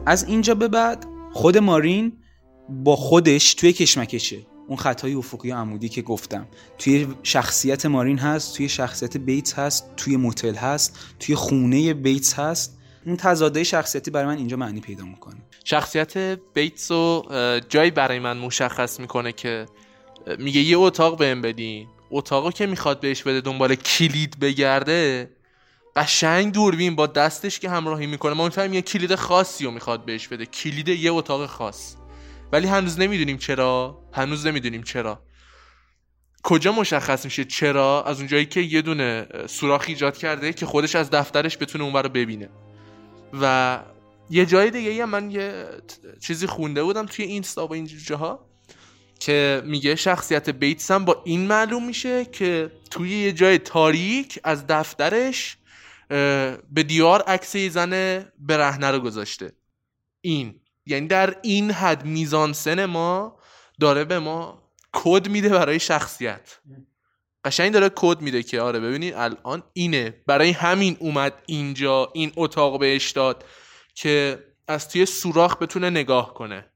از 0.08 0.24
اینجا 0.24 0.54
به 0.54 0.68
بعد 0.68 1.06
خود 1.32 1.58
مارین 1.58 2.12
با 2.68 2.96
خودش 2.96 3.54
توی 3.54 3.72
کشمکشه. 3.72 4.46
اون 4.68 4.76
خطای 4.76 5.14
افقی 5.14 5.50
و 5.50 5.54
عمودی 5.54 5.88
که 5.88 6.02
گفتم. 6.02 6.46
توی 6.78 7.06
شخصیت 7.22 7.86
مارین 7.86 8.18
هست 8.18 8.56
توی 8.56 8.68
شخصیت 8.68 9.16
بیتس 9.16 9.54
هست 9.54 9.96
توی 9.96 10.16
موتل 10.16 10.54
هست 10.54 10.98
توی 11.20 11.34
خونه 11.34 11.94
بیتس 11.94 12.34
هست. 12.34 12.78
اون 13.06 13.16
تضاده 13.16 13.64
شخصیتی 13.64 14.10
برای 14.10 14.26
من 14.26 14.36
اینجا 14.36 14.56
معنی 14.56 14.80
پیدا 14.80 15.04
می‌کنه. 15.04 15.36
شخصیت 15.64 16.18
بیتس 16.54 16.90
رو 16.90 17.26
جایی 17.68 17.90
برای 17.90 18.18
من 18.18 18.38
مشخص 18.38 19.00
می‌کنه 19.00 19.32
که 19.32 19.66
میگه 20.38 20.60
یه 20.60 20.78
اتاق 20.78 21.18
بهم 21.18 21.42
بدین. 21.42 21.86
اتاقو 22.10 22.50
که 22.50 22.66
می‌خواد 22.66 23.00
بهش 23.00 23.22
بده 23.22 23.40
دنبال 23.40 23.74
کلید 23.74 24.38
بگرده 24.40 25.30
قشنگ 25.98 26.52
دوربین 26.52 26.96
با 26.96 27.06
دستش 27.06 27.58
که 27.58 27.70
همراهی 27.70 28.06
می‌کنه. 28.06 28.34
ما 28.34 28.44
می‌فهمیم 28.44 28.72
یه 28.72 28.82
کلید 28.82 29.14
خاصی 29.14 29.64
رو 29.64 29.70
می‌خواد 29.70 30.04
بهش 30.04 30.28
بده. 30.28 30.46
کلید 30.46 30.88
یه 30.88 31.12
اتاق 31.12 31.46
خاص. 31.46 31.94
ولی 32.52 32.68
هنوز 32.68 33.00
نمی‌دونیم 33.00 33.38
چرا. 33.38 33.98
هنوز 34.12 34.46
نمی‌دونیم 34.46 34.82
چرا. 34.82 35.22
کجا 36.42 36.72
مشخص 36.72 37.24
میشه 37.24 37.44
چرا؟ 37.44 38.04
از 38.06 38.18
اونجایی 38.18 38.46
که 38.46 38.60
یه 38.60 38.82
دونه 38.82 39.26
سوراخ 39.46 39.84
ایجاد 39.88 40.16
کرده 40.16 40.52
که 40.52 40.66
خودش 40.66 40.94
از 40.94 41.10
دفترش 41.10 41.58
بتونه 41.58 41.84
اون 41.84 41.94
رو 41.94 42.08
ببینه. 42.08 42.48
و 43.40 43.78
یه 44.30 44.46
جای 44.46 44.70
دیگه 44.70 45.04
من 45.04 45.30
یه 45.30 45.64
چیزی 46.20 46.46
خونده 46.46 46.82
بودم 46.82 47.06
توی 47.06 47.24
اینستا 47.24 47.66
و 47.66 47.72
اینجور 47.72 48.00
جاها 48.00 48.46
که 49.20 49.62
میگه 49.64 49.94
شخصیت 49.94 50.50
بیتس 50.50 50.90
هم 50.90 51.04
با 51.04 51.22
این 51.24 51.46
معلوم 51.46 51.86
میشه 51.86 52.24
که 52.24 52.70
توی 52.90 53.10
یه 53.10 53.32
جای 53.32 53.58
تاریک 53.58 54.40
از 54.44 54.66
دفترش 54.66 55.57
به 56.70 56.82
دیار 56.86 57.22
عکس 57.22 57.56
زن 57.56 58.24
برهنه 58.38 58.90
رو 58.90 59.00
گذاشته. 59.00 59.52
این. 60.20 60.60
یعنی 60.86 61.06
در 61.06 61.36
این 61.42 61.70
حد 61.70 62.04
میزانسن 62.04 62.84
ما 62.84 63.38
داره 63.80 64.04
به 64.04 64.18
ما 64.18 64.72
کد 64.92 65.28
میده 65.28 65.48
برای 65.48 65.78
شخصیت. 65.78 66.58
قشنگ 67.44 67.72
داره 67.72 67.90
کد 67.96 68.20
میده 68.20 68.42
که 68.42 68.60
آره 68.60 68.80
ببینید 68.80 69.14
الان 69.14 69.62
اینه. 69.72 70.22
برای 70.26 70.50
همین 70.50 70.96
اومد 71.00 71.42
اینجا 71.46 72.12
این 72.14 72.32
اتاق 72.36 72.80
بهش 72.80 73.10
داد 73.10 73.44
که 73.94 74.44
از 74.68 74.88
توی 74.88 75.06
سوراخ 75.06 75.62
بتونه 75.62 75.90
نگاه 75.90 76.34
کنه. 76.34 76.66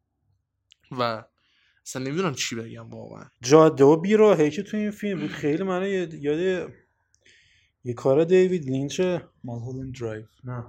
و 0.91 1.25
اصلا 1.87 2.03
نمی‌دونم 2.03 2.35
چی 2.35 2.57
بگم 2.57 2.91
واقعا. 2.91 3.25
جاده 3.43 3.85
و 3.85 3.97
بیراهه 3.97 4.51
که 4.51 4.63
تو 4.63 4.77
این 4.77 4.91
فیلم. 4.91 5.21
بود 5.21 5.31
خیلی 5.31 5.63
من 5.63 5.87
یاد 5.89 6.73
یه 7.85 7.95
کار 7.95 8.25
دیوید 8.25 8.65
لینچه 8.65 9.23
Mulholland 9.45 9.95
Drive. 10.01 10.25
نه. 10.45 10.65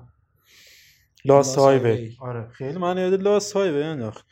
لاست 1.26 1.56
Lost 1.56 1.60
هایوی. 1.60 2.15
آره. 2.19 2.47
خیلی 2.52 2.78
من 2.78 2.97
یاد 2.97 3.21
Lost 3.21 3.53
Highway 3.53 3.83
انداخت. 3.84 4.26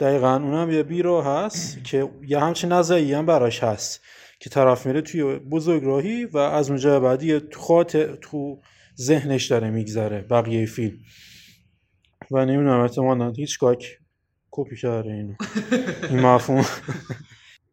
دقیقا 0.00 0.36
اونم 0.36 0.70
یه 0.70 0.82
بیرو 0.82 1.20
هست 1.20 1.84
که 1.84 2.10
یه 2.28 2.40
همچین 2.40 2.72
نظری 2.72 3.14
هم 3.14 3.26
براش 3.26 3.62
هست 3.62 4.00
که 4.40 4.50
طرف 4.50 4.86
میره 4.86 5.00
توی 5.00 5.38
بزرگراهی 5.38 6.24
و 6.24 6.38
از 6.38 6.68
اونجا 6.68 7.00
بعد 7.00 7.22
یه 7.22 7.40
تو 7.40 7.60
خاطر 7.60 8.16
تو 8.16 8.60
ذهنش 9.00 9.46
داره 9.46 9.70
میگذره 9.70 10.20
بقیه 10.20 10.66
فیلم. 10.66 10.98
و 12.30 12.44
نمی‌دونم 12.44 12.80
احتمالا 12.80 13.30
هیچکاک 13.30 13.98
کپی 14.50 14.76
کرده 14.76 15.12
اینو. 15.12 15.34
این 16.10 16.20
مفهوم. 16.20 16.64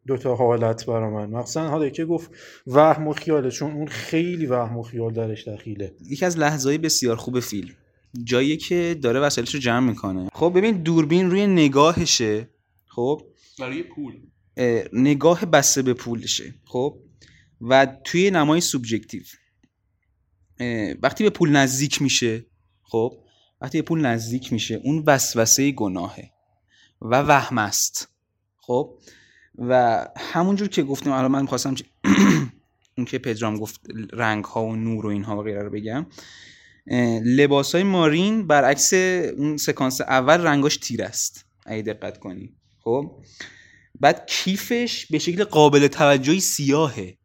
دوتا 0.06 0.36
حالت 0.36 0.86
برا 0.86 1.10
من. 1.10 1.30
مخصوصا 1.30 1.68
حالا 1.68 1.88
که 1.88 2.04
گفت 2.04 2.30
وهم 2.66 3.08
و 3.08 3.12
خیاله 3.12 3.50
چون 3.50 3.72
اون 3.72 3.86
خیلی 3.86 4.46
وهم 4.46 4.76
و 4.76 4.82
خیال 4.82 5.12
درش 5.12 5.48
دخیله. 5.48 5.94
یکی 6.10 6.24
از 6.24 6.38
لحظه‌های 6.38 6.78
بسیار 6.78 7.16
خوب 7.16 7.40
فیلم 7.40 7.74
جایی 8.24 8.56
که 8.56 8.98
داره 9.02 9.20
وسایلش 9.20 9.54
رو 9.54 9.60
جمع 9.60 9.88
می‌کنه. 9.88 10.28
خب 10.32 10.52
ببین 10.56 10.82
دوربین 10.82 11.30
روی 11.30 11.46
نگاهشه. 11.46 12.48
خب؟ 12.86 13.22
برای 13.58 13.82
پول. 13.82 14.14
اه، 14.56 14.82
نگاه 14.92 15.46
بسته 15.46 15.82
به 15.82 15.94
پولشه. 15.94 16.54
خب؟ 16.64 16.98
و 17.60 17.86
توی 18.04 18.30
نمای 18.30 18.60
سوبژکتیو 18.60 19.22
وقتی 21.02 21.24
به 21.24 21.30
پول 21.30 21.50
نزدیک 21.50 22.02
میشه 22.02 22.46
خب؟ 22.82 23.12
وقتی 23.60 23.78
به 23.78 23.82
پول 23.82 24.00
نزدیک 24.00 24.52
میشه 24.52 24.80
اون 24.84 25.02
وسوسه 25.06 25.70
گناهه 25.70 26.30
و 27.02 27.14
وهم 27.14 27.58
است. 27.58 28.08
خب؟ 28.56 28.98
و 29.58 30.04
همونجور 30.16 30.68
که 30.68 30.82
گفتیم 30.82 31.12
الان 31.12 31.30
من 31.30 31.42
می‌خواستم 31.42 31.74
اون 32.96 33.06
که 33.06 33.18
پدرام 33.18 33.56
گفت 33.56 33.80
رنگ 34.12 34.44
ها 34.44 34.64
و 34.64 34.76
نور 34.76 35.06
و 35.06 35.08
اینها 35.08 35.38
و 35.38 35.42
غیره 35.42 35.62
رو 35.62 35.70
بگم. 35.70 36.06
لباس 37.24 37.74
های 37.74 37.84
مارین 37.84 38.46
برعکس 38.46 38.92
اون 38.92 39.56
سکانس 39.56 40.00
اول 40.00 40.40
رنگاش 40.40 40.76
تیر 40.76 41.02
است 41.02 41.44
اگه 41.66 41.82
دقت 41.82 42.18
کنی. 42.18 42.54
خب؟ 42.80 43.22
بعد 44.00 44.26
کیفش 44.26 45.06
به 45.06 45.18
شکل 45.18 45.44
قابل 45.44 45.86
توجهی 45.88 46.40
سیاهه. 46.40 47.18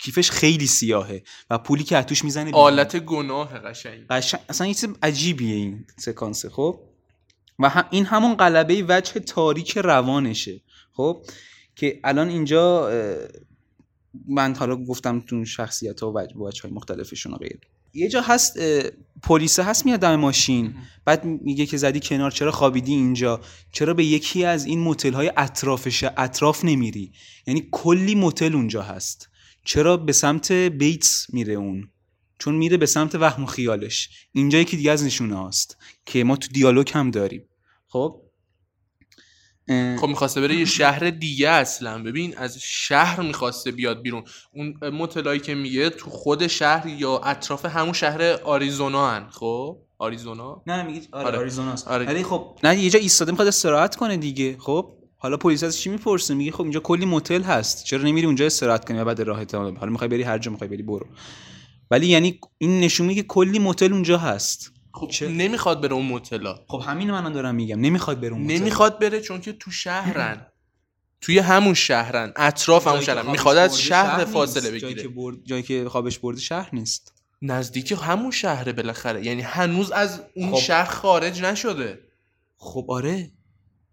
کیفش 0.00 0.30
خیلی 0.30 0.66
سیاهه 0.66 1.22
و 1.50 1.58
پولی 1.58 1.84
که 1.84 1.98
اتوش 1.98 2.24
می‌زنه. 2.24 2.52
آلت 2.52 2.96
گناه 2.96 3.58
قشنگ. 3.58 4.06
قشنگ 4.06 4.40
اصلا 4.48 4.66
یه 4.66 4.74
چیز 4.74 4.88
عجیبیه 5.02 5.54
این 5.54 5.86
سکانس 5.96 6.46
خب؟ 6.46 6.80
و 7.58 7.68
هم 7.68 7.84
این 7.90 8.06
همون 8.06 8.34
قلبه 8.34 8.84
وجه 8.88 9.20
تاریک 9.20 9.78
روانشه. 9.78 10.60
خب 11.00 11.24
که 11.76 12.00
الان 12.04 12.28
اینجا 12.28 12.90
من 14.28 14.54
حالا 14.54 14.76
گفتم 14.76 15.20
تو 15.20 15.44
شخصیت 15.44 16.00
ها 16.00 16.12
و 16.12 16.18
وجه 16.36 16.62
های 16.62 16.70
مختلفشون 16.72 17.32
و 17.32 17.36
غیره. 17.36 17.60
یه 17.94 18.08
جا 18.08 18.20
هست 18.20 18.58
پلیس 19.22 19.58
هست 19.58 19.86
میاد 19.86 20.00
دم 20.00 20.16
ماشین. 20.16 20.74
بعد 21.04 21.24
میگه 21.24 21.66
که 21.66 21.76
زدی 21.76 22.00
کنار 22.00 22.30
چرا 22.30 22.50
خوابیدی 22.50 22.92
اینجا؟ 22.92 23.40
چرا 23.72 23.94
به 23.94 24.04
یکی 24.04 24.44
از 24.44 24.64
این 24.64 24.78
موتل 24.78 25.12
های 25.12 25.32
اطرافش 25.36 26.04
اطراف 26.16 26.64
نمیری؟ 26.64 27.12
یعنی 27.46 27.68
کلی 27.70 28.14
موتل 28.14 28.54
اونجا 28.54 28.82
هست. 28.82 29.28
چرا 29.64 29.96
به 29.96 30.12
سمت 30.12 30.52
بیتس 30.52 31.26
میره 31.32 31.54
اون؟ 31.54 31.90
چون 32.38 32.54
میره 32.54 32.76
به 32.76 32.86
سمت 32.86 33.14
وهم 33.14 33.42
و 33.42 33.46
خیالش. 33.46 34.08
اینجا 34.32 34.58
یکی 34.58 34.76
دیگه 34.76 34.90
از 34.90 35.04
نشونه 35.04 35.36
هاست 35.36 35.76
که 36.06 36.24
ما 36.24 36.36
تو 36.36 36.48
دیالوگ 36.48 36.90
هم 36.94 37.10
داریم. 37.10 37.44
خب؟ 37.86 38.29
خب 40.00 40.06
می‌خواسته 40.06 40.40
بره 40.40 40.54
یه 40.54 40.64
شهر 40.64 41.10
دیگه 41.10 41.48
اصلا. 41.48 42.02
ببین 42.02 42.38
از 42.38 42.58
شهر 42.60 43.20
می‌خواسته 43.20 43.70
بیاد 43.70 44.02
بیرون. 44.02 44.24
اون 44.54 44.74
مطلعی 44.92 45.38
که 45.38 45.54
میگه 45.54 45.90
تو 45.90 46.10
خود 46.10 46.46
شهر 46.46 46.86
یا 46.86 47.18
اطراف 47.18 47.64
همون 47.64 47.92
شهر 47.92 48.22
آریزونا 48.32 49.10
هن. 49.10 49.26
خب؟ 49.30 49.76
آریزونا؟ 49.98 50.62
نه 50.66 50.82
میگه 50.82 51.00
آره, 51.12 51.26
آره. 51.26 51.38
آریزوناست 51.38 51.88
آره. 51.88 52.06
ولی 52.06 52.22
خب 52.22 52.58
نه 52.64 52.78
یه 52.78 52.90
جا 52.90 52.98
ایستاده 52.98 53.30
می‌خواد 53.30 53.48
استراحت 53.48 53.96
کنه 53.96 54.16
دیگه. 54.16 54.56
خب؟ 54.58 54.92
حالا 55.16 55.36
پلیس 55.36 55.64
از 55.64 55.78
چی 55.78 55.90
می‌پرسه؟ 55.90 56.34
میگه 56.34 56.52
خب 56.52 56.62
اینجا 56.62 56.80
کلی 56.80 57.06
موتل 57.06 57.42
هست. 57.42 57.84
چرا 57.84 58.02
نمیری 58.02 58.26
اونجا 58.26 58.46
استراحت 58.46 58.84
کنی 58.84 58.98
و 58.98 59.04
بعد 59.04 59.20
راحت 59.20 59.54
حالا 59.54 59.86
می‌خوای 59.86 60.08
بری 60.08 60.22
هر 60.22 60.38
جا 60.38 60.50
می‌خوای 60.50 60.70
بری 60.70 60.82
برو. 60.82 61.06
ولی 61.90 62.06
یعنی 62.06 62.40
این 62.58 62.80
نشون 62.80 63.06
میده 63.06 63.20
که 63.22 63.26
کلی 63.26 63.58
موتل 63.58 63.92
اونجا 63.92 64.18
هست. 64.18 64.72
خب 64.92 65.08
چه؟ 65.08 65.28
نمی‌خواد 65.28 65.80
بره 65.80 65.92
اون 65.92 66.06
موتلا 66.06 66.60
خب 66.68 66.82
همین 66.86 67.10
من 67.10 67.32
دارم 67.32 67.54
میگم. 67.54 67.80
نمی‌خواد 67.80 68.20
بره 68.20 68.32
اون. 68.32 68.46
نمی‌خواد 68.46 68.98
بره 68.98 69.20
چون 69.20 69.40
که 69.40 69.52
تو 69.52 69.70
شهرن. 69.70 70.46
توی 71.20 71.38
همون 71.38 71.74
شهرن. 71.74 72.32
اطراف 72.36 72.86
همون 72.86 73.00
جایی 73.00 73.06
شهرن. 73.06 73.30
می‌خواد 73.30 73.56
از 73.56 73.80
شهر 73.80 74.18
نیست. 74.18 74.32
فاصله 74.32 74.62
جایی 74.80 74.94
بگیره. 74.94 75.02
که, 75.02 75.08
برد... 75.08 75.36
جایی 75.44 75.62
که 75.62 75.88
خوابش 75.88 76.18
برده 76.18 76.40
شهر 76.40 76.70
نیست. 76.72 77.14
نزدیک 77.42 77.98
همون 78.02 78.30
شهره 78.30 78.72
بالاخره. 78.72 79.26
یعنی 79.26 79.42
هنوز 79.42 79.90
از 79.90 80.22
اون 80.34 80.50
خب. 80.50 80.58
شهر 80.58 80.90
خارج 80.90 81.42
نشده. 81.42 82.00
خب 82.56 82.86
آره. 82.88 83.30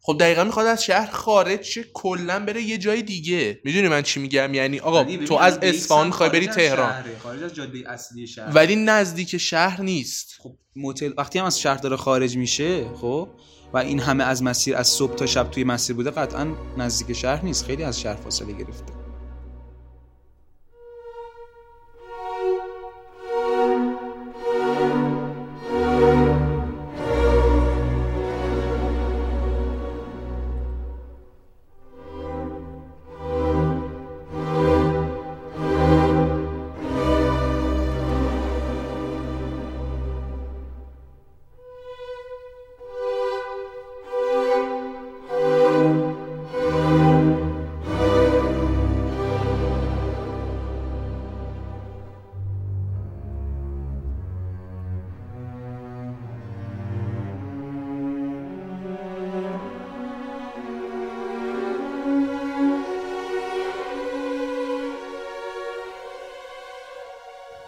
خب 0.08 0.18
دقیقا 0.20 0.44
می‌خواد 0.44 0.68
از 0.68 0.84
شهر 0.84 1.12
خارج 1.12 1.62
شه 1.62 1.84
کلا 1.94 2.46
بره 2.46 2.62
یه 2.62 2.78
جای 2.78 3.02
دیگه. 3.02 3.60
می‌دونی 3.64 3.88
من 3.88 4.02
چی 4.02 4.20
میگم؟ 4.20 4.54
یعنی 4.54 4.80
آقا 4.80 5.04
تو 5.04 5.36
از 5.36 5.60
اصفهان 5.62 6.08
می‌خوای 6.08 6.30
بری 6.30 6.48
تهران. 6.48 7.04
خارج 7.24 7.44
از 7.44 7.54
جاده 7.54 7.84
اصلی 7.88 8.28
شهر. 8.28 8.52
ولی 8.56 8.76
نزدیک 8.76 9.38
شهر 9.38 9.82
نیست. 9.82 10.36
خب 10.44 10.56
موتل 10.76 11.14
وقتی 11.18 11.40
هم 11.40 11.46
از 11.46 11.60
شهر 11.60 11.78
داره 11.78 11.96
خارج 11.96 12.38
میشه 12.38 12.90
خب 12.90 13.30
و 13.74 13.78
این 13.78 14.00
همه 14.00 14.24
از 14.24 14.44
مسیر 14.44 14.76
از 14.76 14.88
صبح 14.88 15.16
تا 15.16 15.26
شب 15.26 15.52
توی 15.52 15.64
مسیر 15.64 15.96
بوده 15.96 16.12
قطعا 16.12 16.48
نزدیک 16.78 17.18
شهر 17.18 17.46
نیست. 17.46 17.66
خیلی 17.66 17.84
از 17.84 18.02
شهر 18.02 18.16
فاصله 18.16 18.54
گرفته. 18.54 19.07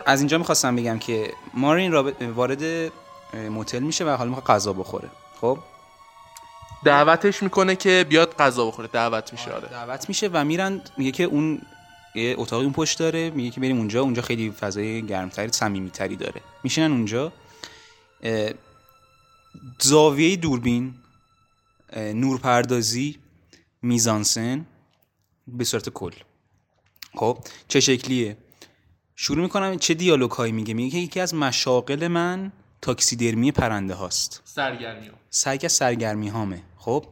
از 0.09 0.19
اینجا 0.19 0.37
می‌خواستم 0.37 0.75
بگم 0.75 0.99
که 0.99 1.33
مارین 1.53 1.93
وارد 2.21 2.91
موتل 3.33 3.79
میشه 3.79 4.05
و 4.05 4.09
حالا 4.09 4.29
می‌خواد 4.29 4.45
غذا 4.45 4.73
بخوره. 4.73 5.09
خب؟ 5.41 5.59
دعوتش 6.83 7.43
می‌کنه 7.43 7.75
که 7.75 8.05
بیاد 8.09 8.35
غذا 8.35 8.65
بخوره. 8.65 8.87
دعوت 8.87 9.33
میشه 9.33 9.51
آره 9.51 9.67
دعوت 9.67 10.09
میشه 10.09 10.29
و 10.33 10.45
میرن 10.45 10.81
میگه 10.97 11.11
که 11.11 11.23
اون 11.23 11.61
یه 12.15 12.35
اتاقی 12.37 12.63
اون 12.63 12.73
پشت 12.73 12.99
داره 12.99 13.29
میگه 13.29 13.49
که 13.49 13.61
بریم 13.61 13.77
اونجا. 13.77 14.01
اونجا 14.01 14.21
خیلی 14.21 14.51
فضای 14.51 15.05
گرمتری 15.05 15.51
صمیمیتری 15.51 16.15
داره. 16.15 16.41
میشینن 16.63 16.91
اونجا. 16.91 17.31
زاویه 19.79 20.35
دوربین 20.35 20.93
نورپردازی 21.97 23.19
میزانسن 23.81 24.65
به 25.47 25.63
صورت 25.63 25.89
کل. 25.89 26.13
خب؟ 27.15 27.37
چه 27.67 27.79
شکلیه؟ 27.79 28.37
شروع 29.21 29.41
می‌کنم 29.41 29.77
چه 29.77 29.93
دیالوگ 29.93 30.31
هایی 30.31 30.51
میگه. 30.51 30.73
میگه 30.73 30.91
که 30.91 30.97
یکی 30.97 31.19
از 31.19 31.33
مشاغل 31.33 32.07
من 32.07 32.51
تاکسیدرمی 32.81 33.51
پرنده 33.51 33.93
هاست. 33.93 34.41
سرگرمی 34.45 35.09
سعی 35.29 35.59
از 35.63 35.71
سرگرمی 35.71 36.27
هامه 36.27 36.61
خب 36.77 37.05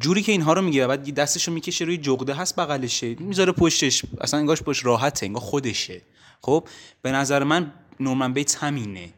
جوری 0.00 0.22
که 0.22 0.32
اینها 0.32 0.52
رو 0.52 0.62
میگه 0.62 0.86
بعد 0.86 1.14
دستش 1.14 1.48
رو 1.48 1.54
می‌کشه 1.54 1.84
روی 1.84 1.96
جغده 1.98 2.34
هست 2.34 2.56
بغلشه. 2.56 3.14
می‌ذاره 3.14 3.52
پشتش. 3.52 4.02
اصلا 4.20 4.40
انگاش 4.40 4.62
پشت 4.62 4.86
راحته 4.86 5.26
انگار 5.26 5.42
خودشه. 5.42 6.02
خب؟ 6.40 6.68
به 7.02 7.12
نظر 7.12 7.44
من 7.44 7.72
نورمن 8.00 8.32
بیتس 8.32 8.56
همینه. 8.56 9.12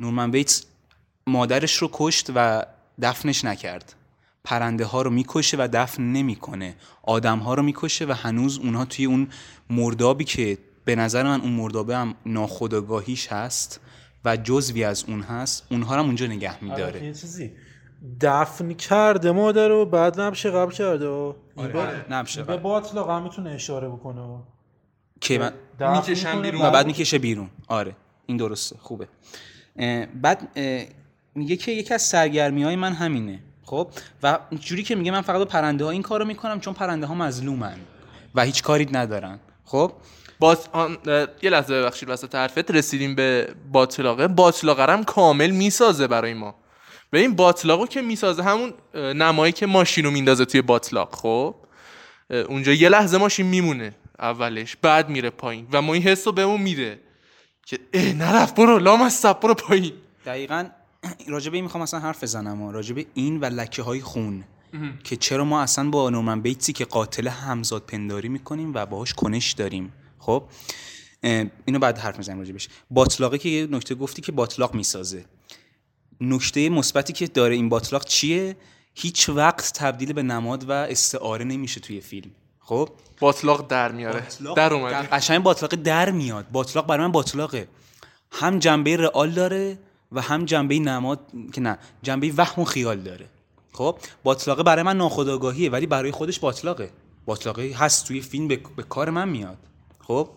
نورمن 0.00 0.30
بیتس 0.30 0.64
مادرش 1.26 1.76
رو 1.76 1.90
کشت 1.92 2.26
و 2.34 2.64
دفنش 3.02 3.44
نکرد. 3.44 3.94
پرنده 4.44 4.84
ها 4.84 5.02
رو 5.02 5.10
می‌کشه 5.10 5.56
و 5.56 5.68
دفن 5.72 6.02
نمی‌کنه. 6.02 6.76
آدم 7.02 7.38
ها 7.38 7.54
رو 7.54 7.62
می‌کشه 7.62 8.04
و 8.06 8.12
هنوز 8.12 8.58
اونها 8.58 8.84
توی 8.84 9.04
اون 9.04 9.28
مردابی 9.70 10.24
که 10.24 10.58
به 10.84 10.96
نظر 10.96 11.22
من 11.22 11.40
اون 11.40 11.52
مردابه 11.52 11.96
هم 11.96 12.14
ناخودآگاهیش 12.26 13.32
هست 13.32 13.80
و 14.24 14.36
جزوی 14.36 14.84
از 14.84 15.04
اون 15.08 15.20
هست 15.20 15.66
اونها 15.70 15.94
رو 15.94 16.00
هم 16.00 16.06
اونجا 16.06 16.26
نگه 16.26 16.64
میداره. 16.64 16.84
آره، 16.84 17.04
یه 17.04 17.14
چیزی. 17.14 17.52
دفن 18.20 18.72
کرده 18.72 19.30
مادر 19.30 19.68
رو 19.68 19.86
بعد 19.86 20.20
نبش 20.20 20.46
قبل 20.46 20.72
کرده 20.72 21.08
و 21.08 21.32
این 21.56 21.68
به- 21.72 22.04
نبشه. 22.10 22.42
به 22.42 22.56
باطلاق 22.56 23.10
هم 23.10 23.22
می‌تونه 23.22 23.50
اشاره 23.50 23.88
بکنه 23.88 24.20
و 24.20 24.38
که 25.20 25.38
من 25.38 25.52
می‌کشن 25.96 26.42
بیرون. 26.42 26.62
و 26.62 26.70
بعد 26.70 26.86
می‌کشه 26.86 27.18
بیرون. 27.18 27.50
آره 27.68 27.96
این 28.26 28.36
درسته 28.36 28.76
خوبه. 28.78 29.08
اه، 29.76 30.06
بعد 30.06 30.58
میگه 31.34 31.56
که 31.56 31.72
یکی 31.72 31.94
از 31.94 32.02
سرگرمی 32.02 32.62
های 32.62 32.76
من 32.76 32.92
همینه 32.92 33.42
خب؟ 33.62 33.88
و 34.22 34.38
جوری 34.60 34.82
که 34.82 34.94
میگه 34.94 35.10
من 35.10 35.20
فقط 35.20 35.38
با 35.38 35.44
پرنده 35.44 35.84
ها 35.84 35.90
این 35.90 36.02
کارو 36.02 36.24
می‌کنم 36.24 36.60
چون 36.60 36.74
پرنده 36.74 37.06
ها 37.06 37.14
مظلومن 37.14 37.76
و 38.34 38.44
هیچ 38.44 38.62
کاری 38.62 38.88
ندارن 38.92 39.38
خب؟ 39.64 39.92
باز 40.40 40.68
آن 40.72 40.98
یه 41.42 41.50
لحظه 41.50 41.74
ببخشید 41.74 42.10
وسط 42.10 42.34
حرفت 42.34 42.70
رسیدیم 42.70 43.14
به 43.14 43.54
باطلاقه. 43.72 44.28
باطلاقه 44.28 44.92
هم 44.92 45.04
کامل 45.04 45.50
می‌سازه 45.50 46.06
برای 46.06 46.34
ما. 46.34 46.54
ببین 47.12 47.36
باطلاقو 47.36 47.86
که 47.86 48.02
می‌سازه 48.02 48.42
همون 48.42 48.72
نمایی 48.94 49.52
که 49.52 49.66
ماشین 49.66 50.04
رو 50.04 50.10
میندازه 50.10 50.44
توی 50.44 50.62
باطلاق 50.62 51.14
خب؟ 51.14 51.54
اونجا 52.48 52.72
یه 52.72 52.88
لحظه 52.88 53.18
ماشین 53.18 53.46
میمونه 53.46 53.94
اولش 54.18 54.76
بعد 54.82 55.08
میره 55.08 55.30
پایین 55.30 55.66
و 55.72 55.82
ما 55.82 55.94
این 55.94 56.02
حس 56.02 56.26
رو 56.26 56.32
بهمون 56.32 56.60
میده 56.60 57.00
که 57.66 57.78
اه 57.92 58.12
نرفت 58.12 58.54
برو 58.54 58.78
لام 58.78 59.02
از 59.02 59.26
برو 59.42 59.54
پایین. 59.54 59.92
دقیقا 60.26 60.66
راجبه 61.28 61.56
این 61.56 61.64
می‌خوام 61.64 61.82
اصلا 61.82 62.00
حرف 62.00 62.22
بزنم 62.22 62.68
راجبه 62.68 63.06
این 63.14 63.40
و 63.40 63.44
لکه 63.44 63.82
های 63.82 64.00
خون 64.00 64.44
که 65.04 65.16
چرا 65.16 65.44
ما 65.44 65.62
اصلا 65.62 65.90
با 65.90 66.10
نورمن 66.10 66.40
بیتسی 66.40 66.72
که 66.72 66.84
قاتل 66.84 67.28
همزاد 67.28 67.82
پنداری 67.82 68.28
می‌کنیم 68.28 68.74
و 68.74 68.86
باهاش 68.86 69.14
کنش 69.14 69.52
داریم. 69.52 69.92
خب؟ 70.20 70.44
اینو 71.64 71.78
بعد 71.78 71.98
حرف 71.98 72.18
می‌زنیم 72.18 72.38
راجبش 72.38 72.68
باطلاقه 72.90 73.38
که 73.38 73.48
یه 73.48 73.66
نکته 73.66 73.94
گفتی 73.94 74.22
که 74.22 74.32
باطلاق 74.32 74.74
می‌سازه. 74.74 75.24
نکته 76.20 76.68
مثبتی 76.68 77.12
که 77.12 77.26
داره 77.26 77.54
این 77.54 77.68
باطلاق 77.68 78.04
چیه؟ 78.04 78.56
هیچ 78.94 79.28
وقت 79.28 79.72
تبدیل 79.74 80.12
به 80.12 80.22
نماد 80.22 80.68
و 80.68 80.72
استعاره 80.72 81.44
نمیشه 81.44 81.80
توی 81.80 82.00
فیلم. 82.00 82.30
خب؟ 82.60 82.88
باطلاق 83.20 83.68
در 83.68 83.92
میاره. 83.92 84.26
در 84.56 84.74
اومده. 84.74 85.08
قشنگ 85.08 85.42
باطلاق 85.42 85.74
در 85.74 86.10
میاد. 86.10 86.50
باطلاق 86.50 86.86
برای 86.86 87.06
من 87.06 87.12
باطلاقه. 87.12 87.68
هم 88.32 88.58
جنبه 88.58 88.96
رئال 88.96 89.30
داره 89.30 89.78
و 90.12 90.20
هم 90.20 90.44
جنبه 90.44 90.78
نماد 90.78 91.20
که 91.52 91.60
نه 91.60 91.78
جنبه 92.02 92.32
وهم 92.36 92.62
و 92.62 92.64
خیال 92.64 93.00
داره. 93.00 93.26
خب؟ 93.72 93.98
باطلاقه 94.22 94.62
برای 94.62 94.82
من 94.82 94.96
ناخودآگاهیه 94.96 95.70
ولی 95.70 95.86
برای 95.86 96.10
خودش 96.10 96.38
باطلاقه. 96.38 96.90
باطلاقه 97.26 97.74
هست 97.76 98.06
توی 98.06 98.20
فیلم 98.20 98.48
به, 98.48 98.60
به 98.76 98.82
کار 98.82 99.10
من 99.10 99.28
میاد. 99.28 99.58
خب. 100.10 100.28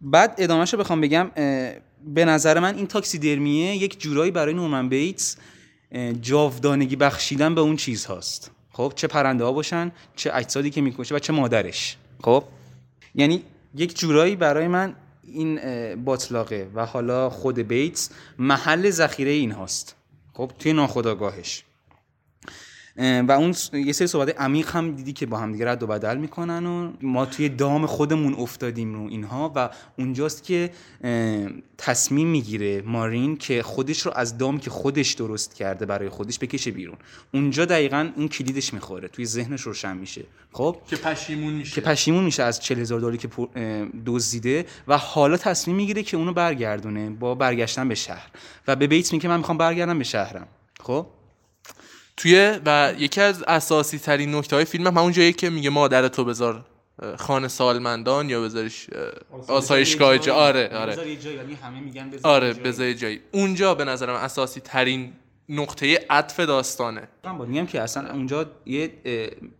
بعد 0.00 0.34
ادامهش 0.38 0.72
رو 0.72 0.78
بخوام 0.78 1.00
بگم 1.00 1.30
به 2.04 2.24
نظر 2.24 2.58
من 2.58 2.74
این 2.76 2.86
تاکسیدرمیه 2.86 3.76
یک 3.76 4.00
جورایی 4.00 4.30
برای 4.30 4.54
نورمن 4.54 4.88
بیتس 4.88 5.36
جاودانگی 6.20 6.96
بخشیدن 6.96 7.54
به 7.54 7.60
اون 7.60 7.76
چیز 7.76 8.04
هاست. 8.04 8.50
خب 8.72 8.92
چه 8.96 9.06
پرنده 9.06 9.44
ها 9.44 9.52
باشن 9.52 9.92
چه 10.16 10.30
اجسادی 10.34 10.70
که 10.70 10.80
می‌کشه 10.80 11.14
و 11.14 11.18
چه 11.18 11.32
مادرش. 11.32 11.96
خب 12.22 12.44
یعنی 13.14 13.42
یک 13.74 13.98
جورایی 13.98 14.36
برای 14.36 14.68
من 14.68 14.94
این 15.22 15.60
باطلاقه 16.04 16.70
و 16.74 16.86
حالا 16.86 17.30
خود 17.30 17.58
بیتس 17.58 18.10
محل 18.38 18.90
ذخیره 18.90 19.30
این 19.30 19.52
هاست. 19.52 19.94
خب 20.32 20.52
توی 20.58 20.72
ناخودآگاهش. 20.72 21.64
و 22.98 23.32
اون 23.32 23.54
یه 23.72 23.92
سری 23.92 24.06
صحبت 24.06 24.40
عمیق 24.40 24.70
هم 24.70 24.92
دیدی 24.92 25.12
که 25.12 25.26
با 25.26 25.38
هم 25.38 25.52
دیگه 25.52 25.66
رد 25.66 25.82
و 25.82 25.86
بدل 25.86 26.16
می‌کنن 26.16 26.66
و 26.66 26.92
ما 27.02 27.26
توی 27.26 27.48
دام 27.48 27.86
خودمون 27.86 28.34
افتادیم 28.34 28.94
رو 28.94 29.08
اینها 29.08 29.52
و 29.54 29.70
اونجاست 29.98 30.44
که 30.44 30.70
تصمیم 31.78 32.28
می‌گیره 32.28 32.82
مارین 32.82 33.36
که 33.36 33.62
خودش 33.62 34.00
رو 34.00 34.12
از 34.14 34.38
دام 34.38 34.58
که 34.58 34.70
خودش 34.70 35.12
درست 35.12 35.54
کرده 35.54 35.86
برای 35.86 36.08
خودش 36.08 36.38
بکشه 36.38 36.70
بیرون. 36.70 36.96
اونجا 37.34 37.64
دقیقا 37.64 38.10
اون 38.16 38.28
کلیدش 38.28 38.74
می‌خوره 38.74 39.08
توی 39.08 39.26
ذهنش 39.26 39.60
روشن 39.60 39.96
میشه. 39.96 40.24
خب؟ 40.52 40.76
که 40.86 40.96
پشیمون 40.96 41.52
میشه. 41.52 41.74
که 41.74 41.80
پشیمون 41.80 42.24
میشه 42.24 42.42
از 42.42 42.60
40 42.60 42.78
هزار 42.78 43.00
دلاری 43.00 43.18
که 43.18 43.28
دزدیده 44.06 44.66
و 44.88 44.98
حالا 44.98 45.36
تصمیم 45.36 45.76
می‌گیره 45.76 46.02
که 46.02 46.16
اونو 46.16 46.32
برگردونه 46.32 47.10
با 47.10 47.34
برگشتن 47.34 47.88
به 47.88 47.94
شهر. 47.94 48.30
و 48.68 48.76
به 48.76 48.86
بیت 48.86 49.12
میگه 49.12 49.28
من 49.28 49.36
می‌خوام 49.36 49.58
برگردم 49.58 49.98
به 49.98 50.04
شهرم. 50.04 50.48
خب؟ 50.80 51.06
توی 52.18 52.60
و 52.66 52.94
یکی 52.98 53.20
از 53.20 53.44
اساسی 53.48 53.98
ترین 53.98 54.34
نکته 54.34 54.56
های 54.56 54.64
فیلم 54.64 54.86
هم 54.86 54.98
اون 54.98 55.12
جایی 55.12 55.32
که 55.32 55.50
میگه 55.50 55.70
مادر 55.70 56.08
تو 56.08 56.24
بذار 56.24 56.64
خانه 57.16 57.48
سالمندان 57.48 58.30
یا 58.30 58.42
بذارش 58.42 58.86
آسایشگاه 59.48 60.18
جا. 60.18 60.34
آره 60.34 60.68
آره. 60.68 60.92
آره 62.22 62.52
بذاری 62.54 62.94
جایی. 62.94 63.20
اونجا 63.32 63.74
به 63.74 63.84
نظرم 63.84 64.14
اساسی 64.14 64.60
ترین 64.60 65.12
نقطه 65.48 66.06
عطف 66.10 66.40
داستانه. 66.40 67.08
من 67.24 67.48
میگم 67.48 67.66
که 67.66 67.80
اصلا 67.80 68.10
اونجا 68.10 68.46
یه 68.66 68.90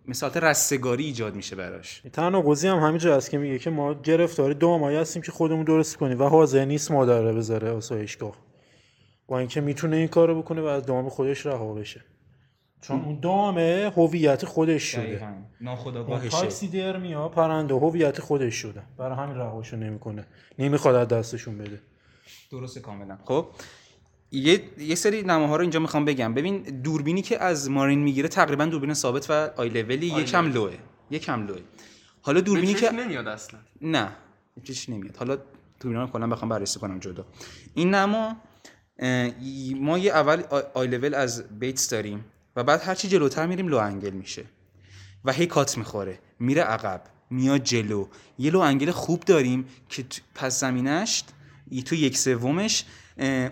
مثالت 0.08 0.36
رستگاری 0.36 1.04
ایجاد 1.04 1.34
میشه 1.34 1.56
براش. 1.56 2.02
تنها 2.12 2.42
قضیه 2.42 2.72
هم 2.72 2.78
همینجا 2.78 3.16
هست 3.16 3.30
که 3.30 3.38
میگه 3.38 3.58
که 3.58 3.70
ما 3.70 3.94
گرفتاری 3.94 4.54
دو 4.54 4.78
ماه 4.78 4.92
هستیم 4.92 5.22
که 5.22 5.32
خودمون 5.32 5.64
درست 5.64 5.96
کنیم 5.96 6.20
و 6.20 6.28
حاضر 6.28 6.64
نیست 6.64 6.90
مادر 6.90 7.22
رو 7.22 7.36
بذاره 7.36 7.70
آسایشگاه. 7.70 8.36
با 9.26 9.38
اینکه 9.38 9.60
می‌تونه 9.60 9.96
این 9.96 10.08
کارو 10.08 10.42
بکنه 10.42 10.60
و 10.60 10.64
از 10.64 10.86
دام 10.86 11.08
خودش 11.08 11.46
رها 11.46 11.74
بشه. 11.74 12.04
چون 12.80 13.04
اون 13.04 13.20
دامه 13.20 13.92
هویت 13.96 14.44
خودش 14.44 14.82
شده. 14.82 15.28
ناخداگاهشه 15.60 16.28
تاکسی 16.28 16.68
درمیا 16.68 17.28
پرنده 17.28 17.74
هویت 17.74 18.20
خودش 18.20 18.54
شده. 18.54 18.82
برای 18.98 19.16
همین 19.16 19.36
رهاشو 19.36 19.76
نمی‌کنه. 19.76 20.26
نمی‌خواد 20.58 20.94
از 20.94 21.08
دستشون 21.08 21.58
بده. 21.58 21.80
درسته 22.50 22.80
کاملا. 22.80 23.18
خب 23.24 23.46
یه 24.32 24.62
یه 24.78 24.94
سری 24.94 25.22
نماها 25.22 25.56
رو 25.56 25.60
اینجا 25.60 25.80
می‌خوام 25.80 26.04
بگم. 26.04 26.34
ببین 26.34 26.62
دوربینی 26.62 27.22
که 27.22 27.42
از 27.42 27.70
مارین 27.70 27.98
می‌گیره 27.98 28.28
تقریبا 28.28 28.64
دوربین 28.64 28.94
ثابت 28.94 29.30
و 29.30 29.50
آی 29.56 29.68
لولی 29.68 30.06
یکم 30.06 30.52
low 30.52 30.69
ه 30.69 30.74
یکم 31.10 31.46
low 31.46 31.57
ه 31.57 31.60
حالا 32.22 32.40
دوربینی 32.40 32.74
که 32.74 32.90
نمیاد 32.90 33.28
اصلا. 33.28 33.60
نه 33.80 34.08
چیزی 34.64 34.92
نمیاد. 34.92 35.16
حالا 35.16 35.38
دوربینا 35.80 36.04
رو 36.04 36.10
کلا 36.10 36.26
بخوام 36.26 36.48
بررسی 36.48 36.80
کنم 36.80 36.98
جدا. 36.98 37.26
این 37.74 37.94
نما 37.94 38.36
ما 39.80 39.98
یه 39.98 40.12
اول 40.12 40.42
آی 40.74 40.86
لول 40.86 41.14
از 41.14 41.58
بیتس 41.58 41.90
داریم. 41.90 42.24
و 42.58 42.64
بعد 42.64 42.82
هرچی 42.82 43.08
جلوتر 43.08 43.46
میریم 43.46 43.68
low 43.68 43.76
angle 43.76 44.10
میشه. 44.10 44.44
و 45.24 45.32
هی 45.32 45.46
کات 45.46 45.78
می‌خوره. 45.78 46.18
میره 46.40 46.62
عقب. 46.62 47.02
میاد 47.30 47.62
جلو. 47.62 48.06
یه 48.38 48.50
low 48.50 48.58
angle 48.58 48.90
خوب 48.90 49.20
داریم 49.20 49.66
که 49.88 50.04
پس 50.34 50.60
زمینش 50.60 51.24
تو 51.84 51.94
یک 51.94 52.18
سومش 52.18 52.84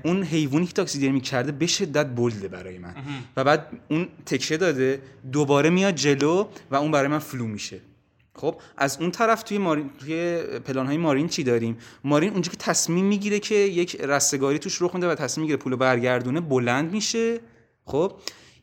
اون 0.05 0.23
حیوانی 0.23 0.66
که 0.66 0.73
تاکسیدرمی 0.73 1.21
کرده 1.21 1.53
به 1.53 1.66
شدت 1.66 2.07
bold 2.07 2.40
ه 2.40 2.49
برای 2.49 2.79
من. 2.79 2.95
و 3.37 3.45
بعد 3.45 3.81
اون 3.88 4.09
تکیه 4.27 4.57
داده 4.57 5.03
دوباره 5.33 5.71
میاد 5.71 5.95
جلو 5.95 6.47
و 6.71 6.77
اون 6.77 6.90
برای 6.90 7.09
من 7.09 7.19
فلو 7.19 7.47
میشه. 7.47 7.81
خب 8.35 8.61
از 8.77 8.99
اون 9.01 9.11
طرف 9.11 9.42
توی 9.42 9.59
مارین 9.59 9.90
توی 9.99 10.42
پلان 10.64 10.87
های 10.87 10.97
مارین 10.97 11.29
چی 11.29 11.42
داریم؟ 11.42 11.79
مارین 12.05 12.33
اونجا 12.33 12.51
که 12.51 12.57
تصمیم 12.57 13.05
می‌گیره 13.05 13.38
که 13.38 13.55
یک 13.55 13.97
رستگاری 14.01 14.59
توش 14.59 14.83
رخ 14.83 14.95
میده 14.95 15.09
و 15.09 15.14
تصمیم 15.14 15.42
می‌گیره 15.42 15.57
پولو 15.57 15.77
برگردونه 15.77 16.40
بلند 16.40 16.92
میشه. 16.92 17.40
خب 17.85 18.12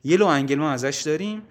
یه 0.03 0.17
low 0.17 0.25
angle 0.25 0.55
ما 0.55 0.71
ازش 0.71 1.01
داریم 1.05 1.41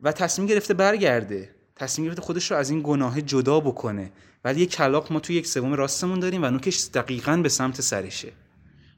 و 0.00 0.12
تصمیم 0.12 0.48
گرفته 0.48 0.74
برگرده. 0.74 1.50
تصمیم 1.76 2.06
گرفته 2.06 2.22
خودش 2.22 2.50
رو 2.50 2.56
از 2.56 2.70
این 2.70 2.80
گناه 2.84 3.20
جدا 3.20 3.60
بکنه. 3.60 4.12
ولی 4.44 4.60
یه 4.60 4.66
کلاق 4.66 5.12
ما 5.12 5.20
توی 5.20 5.36
یک 5.36 5.46
سوم 5.46 5.72
راستمون 5.72 6.20
داریم 6.20 6.42
و 6.44 6.50
نوکش 6.50 6.88
دقیقا 6.94 7.36
به 7.36 7.48
سمت 7.48 7.80
سرشه. 7.80 8.32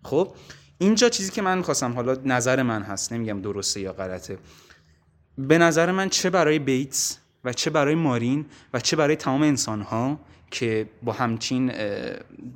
خب 0.02 0.34
اینجا 0.78 1.08
چیزی 1.08 1.30
که 1.30 1.42
من 1.42 1.58
می‌خواستم 1.58 1.92
حالا 1.92 2.16
نظر 2.24 2.62
من 2.62 2.82
هست 2.82 3.12
نمیگم 3.12 3.42
درسته 3.42 3.80
یا 3.80 3.92
غلطه. 3.92 4.38
به 5.38 5.58
نظر 5.58 5.92
من 5.92 6.08
چه 6.08 6.30
برای 6.30 6.58
بیتس 6.58 7.18
و 7.44 7.52
چه 7.52 7.70
برای 7.70 7.94
مارین 7.94 8.46
و 8.74 8.80
چه 8.80 8.96
برای 8.96 9.16
تمام 9.16 9.42
انسان 9.42 9.82
ها 9.82 10.20
که 10.50 10.88
با 11.02 11.12
همچین 11.12 11.66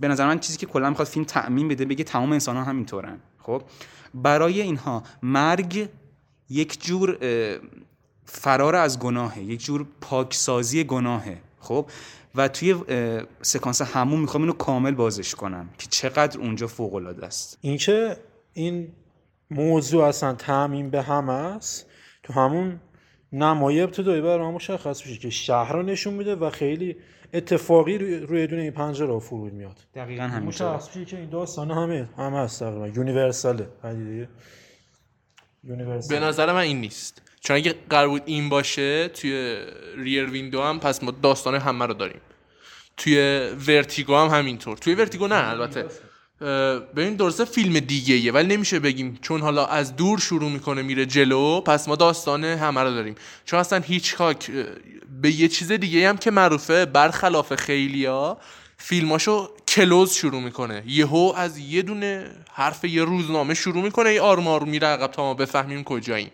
به 0.01 0.09
نظر 0.09 0.27
من 0.27 0.39
چیزی 0.39 0.59
که 0.59 0.67
کلا 0.67 0.89
می‌خواد 0.89 1.09
فیلم 1.09 1.25
تعمین 1.25 1.69
بده 1.69 1.85
بگه 1.85 2.05
تمام 2.05 2.33
انسان 2.33 2.57
ها 2.57 2.65
همینطورن. 2.65 3.19
خب 3.39 3.63
برای 4.15 4.61
اینها 4.61 5.03
مرگ 5.23 5.89
یک 6.53 6.83
جور 6.83 7.19
فرار 8.25 8.77
از 8.77 8.99
گناهه 8.99 9.43
یک 9.43 9.65
جور 9.65 9.87
پاکسازی 10.01 10.85
گناهه 10.85 11.39
خب؟ 11.61 11.87
و 12.35 12.49
توی 12.49 12.75
سکانس 13.43 13.83
همون 13.83 14.21
می‌خوام 14.21 14.43
اینو 14.43 14.53
کامل 14.53 14.95
بازش 14.95 15.35
کنم 15.35 15.69
که 15.79 15.87
چقدر 15.91 16.41
اونجا 16.41 16.67
فوق 16.67 16.95
العاده 16.95 17.27
است 17.27 17.59
اینکه 17.61 18.17
این 18.53 18.89
موضوع 19.51 20.05
اصلا 20.05 20.35
تعمین 20.35 20.91
به 20.91 21.03
هم 21.03 21.29
است. 21.29 21.87
تو 22.23 22.33
همون 22.33 22.81
نمای 23.33 23.81
ابتدایی 23.81 24.23
برای 24.23 24.53
مشخص 24.53 25.07
میشه 25.07 25.19
که 25.19 25.31
شهر 25.31 25.73
رو 25.73 25.83
نشون 25.83 26.15
میده 26.15 26.35
و 26.35 26.51
خیلی 26.51 26.97
اتفاقی 27.35 27.99
روی 27.99 28.47
دونه 28.47 28.63
این 28.63 28.71
پنجره 28.71 29.19
فرود 29.19 29.53
میاد. 29.53 29.77
دقیقا 29.95 30.23
همین 30.23 30.49
مشخص 30.49 30.97
میشه 30.97 31.11
که 31.11 31.19
این 31.19 31.31
داستان 31.31 31.71
همه 31.71 32.09
همه 32.17 32.39
هست 32.39 32.61
تقریبا. 32.61 32.89
universal 32.89 33.61
ه 33.61 33.69
به 36.09 36.21
نظر 36.21 36.53
من 36.53 36.59
این 36.59 36.81
نیست. 36.81 37.23
چون 37.41 37.57
اگه 37.57 37.75
قرار 37.91 38.09
بود 38.09 38.23
این 38.27 38.49
باشه 38.49 39.09
توی 39.09 39.57
Rear 39.97 40.31
Window 40.31 40.63
هم 40.63 40.81
پس 40.81 41.03
ما 41.03 41.11
داستان 41.11 41.55
همه 41.55 41.87
رو 41.87 41.95
داریم. 41.95 42.21
توی 42.97 43.17
Vertigo 43.69 44.17
هم 44.17 44.39
همینطور. 44.39 44.77
توی 44.77 44.95
Vertigo 44.95 45.27
نه 45.27 45.51
البته. 45.51 45.87
ببین 46.97 47.17
درسته 47.17 47.45
فیلم 47.45 47.81
دیگه 47.81 48.15
ایه 48.15 48.33
ولی 48.33 48.57
نمیشه 48.57 48.79
بگیم 48.79 49.19
چون 49.23 49.41
حالا 49.41 49.67
از 49.67 49.97
دور 49.97 50.19
شروع 50.19 50.51
می‌کنه 50.51 50.83
میره 50.83 51.07
جلو 51.07 51.61
پس 51.61 51.89
ما 51.89 51.97
داستان 51.97 52.45
همه 52.45 52.81
رو 52.81 52.91
داریم. 52.91 53.15
چون 53.45 53.61
اصلا 53.61 53.79
هیچکاک 53.79 54.51
به 55.23 55.31
یه 55.31 55.49
چیز 55.49 55.73
دیگه 55.73 56.09
هم 56.09 56.17
که 56.17 56.31
معروفه 56.31 56.87
برخلاف 56.87 57.55
خیلیا 57.55 58.39
فیلماشو 58.77 59.55
کلوز 59.73 60.13
شروع 60.13 60.43
می‌کنه. 60.43 60.83
یهو 60.87 61.33
از 61.37 61.59
یه 61.59 61.83
دونه 61.83 62.31
حرف 62.53 62.85
یه 62.85 63.05
روزنامه 63.05 63.55
شروع 63.55 63.83
می‌کنه. 63.83 64.15
یه 64.15 64.21
آروم 64.21 64.69
میره 64.69 64.87
عقب. 64.87 65.11
تا 65.11 65.23
ما 65.23 65.35
بفهمیم 65.35 65.85
کجاییم. 65.85 66.31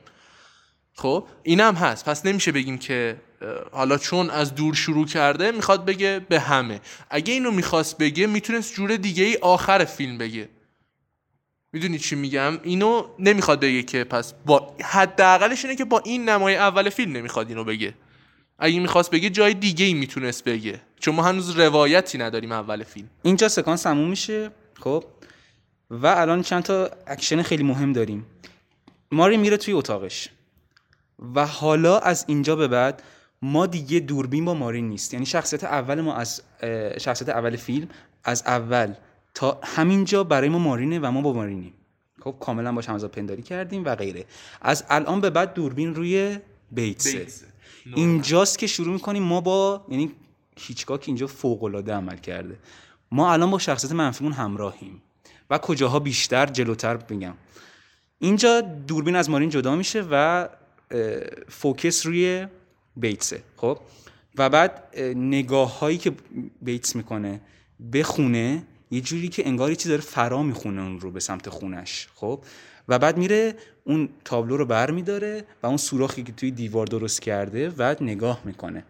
خب 0.95 1.27
اینم 1.43 1.75
هست. 1.75 2.05
پس 2.05 2.27
نمیشه 2.27 2.53
بگیم 2.53 2.79
که 2.79 3.21
حالا 3.73 3.99
چون 3.99 4.31
از 4.31 4.55
دور 4.55 4.75
شروع 4.75 5.07
کرده 5.07 5.51
می‌خواد 5.51 5.85
بگه 5.85 6.27
به 6.29 6.41
همه. 6.41 6.81
اگه 7.11 7.33
اینو 7.33 7.51
می‌خواست 7.51 7.99
بگه 7.99 8.27
می‌تونست 8.27 8.75
جور 8.75 8.97
دیگه 8.97 9.25
ای 9.25 9.37
آخر 9.37 9.85
فیلم 9.85 10.19
بگه. 10.19 10.49
می‌دونی 11.73 11.99
چی 11.99 12.17
میگم؟ 12.17 12.59
اینو 12.63 13.09
نمی‌خواد 13.19 13.61
بگه 13.61 13.83
که 13.83 14.05
پس 14.05 14.35
با 14.47 14.77
حداقلش 14.85 15.65
اینه 15.65 15.77
که 15.77 15.85
با 15.85 15.99
این 15.99 16.29
نمای 16.29 16.57
اول 16.57 16.91
فیلم 16.91 17.13
نمی‌خواد 17.13 17.49
اینو 17.49 17.65
بگه. 17.65 17.95
اگه 18.59 18.81
می‌خواست 18.81 19.11
بگه 19.11 19.31
جای 19.31 19.55
دیگه 19.55 19.85
ای 19.85 19.95
می‌تونست 19.95 20.45
بگه. 20.45 20.81
چون 21.01 21.15
ما 21.15 21.23
هنوز 21.23 21.51
روایتی 21.51 22.19
نداریم 22.19 22.53
اول 22.53 22.83
فیلم. 22.83 23.09
اینجا 23.23 23.49
سکانس 23.49 23.83
تموم 23.83 24.11
میشه 24.11 24.51
خب؟ 24.81 25.05
و 25.91 26.07
الان 26.07 26.43
چند 26.43 26.63
تا 26.63 26.91
اکشن 27.07 27.43
خیلی 27.43 27.63
مهم 27.63 27.93
داریم. 27.93 28.27
ماری 29.13 29.37
میره 29.37 29.57
توی 29.57 29.75
اتاقش. 29.75 30.29
و 31.35 31.47
حالا 31.47 31.99
از 31.99 32.25
اینجا 32.29 32.57
به 32.57 32.69
بعد 32.69 33.03
ما 33.43 33.67
دیگه 33.67 34.01
دوربین 34.01 34.45
با 34.45 34.55
مارین 34.55 34.89
نیست. 34.89 35.15
یعنی 35.15 35.27
شخصیت 35.27 35.65
اول 35.65 36.01
ما 36.01 36.15
از 36.15 36.43
شخصیت 37.01 37.29
اول 37.29 37.57
فیلم 37.57 37.89
از 38.25 38.43
اول 38.47 38.95
تا 39.35 39.61
همینجا 39.65 40.25
برای 40.25 40.49
ما 40.49 40.59
مارینه 40.59 40.99
و 40.99 41.11
ما 41.11 41.21
با 41.21 41.33
مارینیم. 41.33 41.73
خب 42.21 42.37
کاملا 42.41 42.73
باش 42.73 42.89
همزاد 42.89 43.11
پنداری 43.11 43.43
کردیم 43.43 43.85
و 43.85 43.95
غیره. 43.95 44.25
از 44.63 44.85
الان 44.91 45.21
به 45.21 45.31
بعد 45.31 45.55
دوربین 45.55 45.95
روی 45.95 46.39
بیتسه, 46.71 47.27
اینجاست 47.95 48.59
که 48.59 48.67
شروع 48.67 48.93
می‌کنیم 48.93 49.23
ما 49.23 49.41
با 49.41 49.85
یعنی 49.89 50.13
هیچگاه 50.57 50.99
که 50.99 51.07
اینجا 51.07 51.27
فوق 51.27 51.65
العاده 51.65 51.95
عمل 51.95 52.17
کرده. 52.17 52.59
ما 53.11 53.33
الان 53.33 53.51
با 53.51 53.59
شخصیت 53.59 53.93
منفیمون 53.93 54.33
همراهیم. 54.33 55.03
و 55.51 55.59
کجاها 55.59 55.99
بیشتر 55.99 56.47
جلوتر 56.47 56.97
بگم. 56.97 57.35
اینجا 58.19 58.61
دوربین 58.61 59.17
از 59.17 59.31
مارین 59.31 59.51
جدا 59.51 59.77
میشه 59.77 60.05
و 60.11 60.49
فوکس 61.49 62.07
روی 62.07 62.47
بیتسه. 62.97 63.43
خب؟ 63.57 63.79
و 64.39 64.51
بعد 64.51 64.97
نگاه 65.17 65.79
هایی 65.79 65.99
که 65.99 66.13
بیتس 66.63 66.97
می‌کنه 66.97 67.41
به 67.81 68.03
خونه 68.03 68.63
یه 68.91 69.01
جوری 69.01 69.29
که 69.29 69.47
انگاری 69.47 69.77
چیزی 69.77 69.89
داره 69.89 70.01
فرا 70.01 70.43
می‌خونه 70.43 70.83
اون 70.83 71.01
رو 71.01 71.11
به 71.11 71.21
سمت 71.21 71.49
خونش. 71.49 72.09
خب؟ 72.15 72.43
و 72.89 72.99
بعد 72.99 73.19
میره 73.19 73.55
اون 73.85 74.09
تابلو 74.25 74.57
رو 74.57 74.67
بر 74.67 74.91
میداره 74.91 75.45
و 75.63 75.67
اون 75.67 75.77
سوراخی 75.77 76.23
که 76.23 76.33
توی 76.33 76.51
دیوار 76.51 76.87
درست 76.87 77.23
کرده 77.23 77.71
و 77.71 77.95
نگاه 78.01 78.41
می‌کنه. 78.45 78.85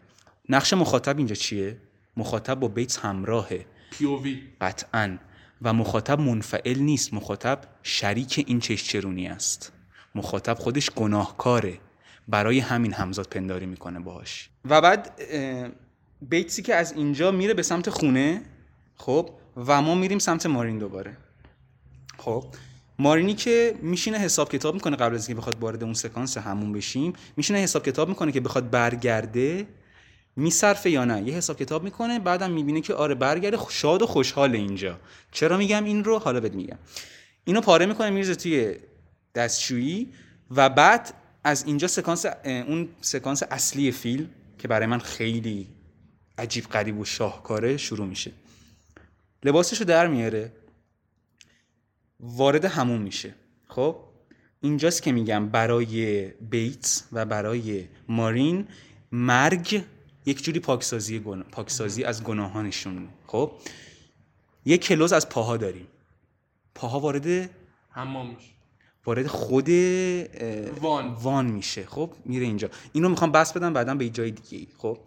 نقش 0.48 0.72
مخاطب 0.72 1.18
اینجا 1.18 1.34
چیه؟ 1.34 1.76
مخاطب 2.16 2.54
با 2.54 2.68
بیتس 2.68 2.98
همراهه. 2.98 3.66
پیووی 3.90 4.42
قطعا. 4.61 5.18
و 5.62 5.72
مخاطب 5.72 6.20
منفعل 6.20 6.78
نیست. 6.78 7.14
مخاطب 7.14 7.61
شریک 7.82 8.44
این 8.46 8.61
چشچرونی 8.61 9.26
است. 9.26 9.72
مخاطب 10.14 10.54
خودش 10.54 10.90
گناهکاره. 10.90 11.78
برای 12.28 12.58
همین 12.58 12.92
همزاد 12.92 13.26
پنداری 13.26 13.66
می‌کنه 13.66 14.00
باهاش. 14.00 14.50
و 14.64 14.80
بعد 14.80 15.20
بیتسی 16.22 16.62
که 16.62 16.74
از 16.74 16.92
اینجا 16.92 17.30
میره 17.30 17.54
به 17.54 17.62
سمت 17.62 17.90
خونه 17.90 18.42
خب؟ 18.96 19.30
و 19.56 19.82
ما 19.82 19.94
میریم 19.94 20.18
سمت 20.18 20.46
مارین 20.46 20.78
دوباره. 20.78 21.16
خب؟ 22.18 22.44
مارینی 22.98 23.34
که 23.34 23.74
میشینه 23.82 24.18
حساب 24.18 24.52
کتاب 24.52 24.74
می‌کنه 24.74 24.96
قبل 24.96 25.14
از 25.14 25.28
اینکه 25.28 25.40
بخواد 25.40 25.58
وارد 25.61 25.84
اون 25.84 25.94
سکانس 25.94 26.38
همون 26.38 26.72
بشیم 26.72 27.12
میشینه 27.37 27.58
حساب 27.58 27.84
کتاب 27.84 28.08
می‌کنه 28.08 28.32
که 28.32 28.40
بخواد 28.40 28.70
برگرده 28.70 29.66
میصرفه 30.37 30.90
یا 30.90 31.04
نه؟ 31.04 31.28
یه 31.28 31.34
حساب 31.34 31.58
کتاب 31.58 31.84
می‌کنه 31.84 32.18
بعدم 32.18 32.50
می‌بینه 32.50 32.80
که 32.80 32.94
آره 32.94 33.14
برگرده 33.14 33.58
شاد 33.70 34.02
و 34.02 34.06
خوشحال 34.06 34.54
اینجا. 34.54 34.98
چرا 35.32 35.56
میگم 35.56 35.84
این 35.84 36.04
رو؟ 36.04 36.18
حالا 36.18 36.40
بهت 36.40 36.54
میگم. 36.54 36.78
اینو 37.44 37.61
پاره 37.61 37.87
می‌کنه 37.87 38.11
میرزه 38.11 38.34
توی 38.34 38.74
دستشویی 39.34 40.12
و 40.50 40.68
بعد 40.68 41.14
از 41.44 41.64
اینجا 41.66 41.88
سکانس 41.88 42.26
اون 42.44 42.88
سکانس 43.00 43.42
اصلی 43.50 43.92
فیلم 43.92 44.28
که 44.58 44.68
برای 44.68 44.87
من 44.87 44.98
خیلی 44.98 45.68
عجیب 46.38 46.64
غریب 46.64 46.98
و 46.98 47.04
شاهکاره 47.04 47.76
شروع 47.76 48.06
میشه. 48.06 48.32
لباسشو 49.44 49.84
در 49.84 50.06
میاره. 50.06 50.52
وارد 52.20 52.64
همون 52.64 53.02
میشه. 53.02 53.35
خب؟ 53.66 53.96
اینجاست 54.61 55.02
که 55.02 55.12
میگم 55.12 55.48
برای 55.48 56.26
بیتس 56.31 57.09
و 57.12 57.26
برای 57.26 57.85
مارین 58.09 58.68
مرگ 59.12 59.83
یک 60.26 60.42
جوری 60.42 60.61
پاکسازی 60.61 61.18
گنا... 61.18 61.44
پاکسازی 61.52 62.04
از 62.04 62.24
گناهانشون. 62.24 63.09
خب؟ 63.26 63.52
یک 64.64 64.85
کلوز 64.85 65.12
از 65.12 65.28
پاها 65.28 65.57
داریم. 65.57 65.87
پاها 66.74 67.00
وارد 67.00 67.50
حمام 67.90 68.31
میشه. 68.31 68.50
وارد 69.07 69.26
خود 69.26 69.70
اه، 69.70 70.70
وان. 70.81 71.14
وان 71.14 71.46
میشه. 71.46 71.87
خب؟ 71.87 72.11
میره 72.24 72.44
اینجا. 72.44 72.68
اینو 72.92 73.09
می‌خوام 73.09 73.33
بس 73.33 73.52
بدم 73.52 73.72
بعدا 73.72 73.94
به 73.94 74.04
یه 74.04 74.11
جای 74.11 74.31
دیگه 74.31 74.59
ای. 74.59 74.68
خب؟ 74.78 74.98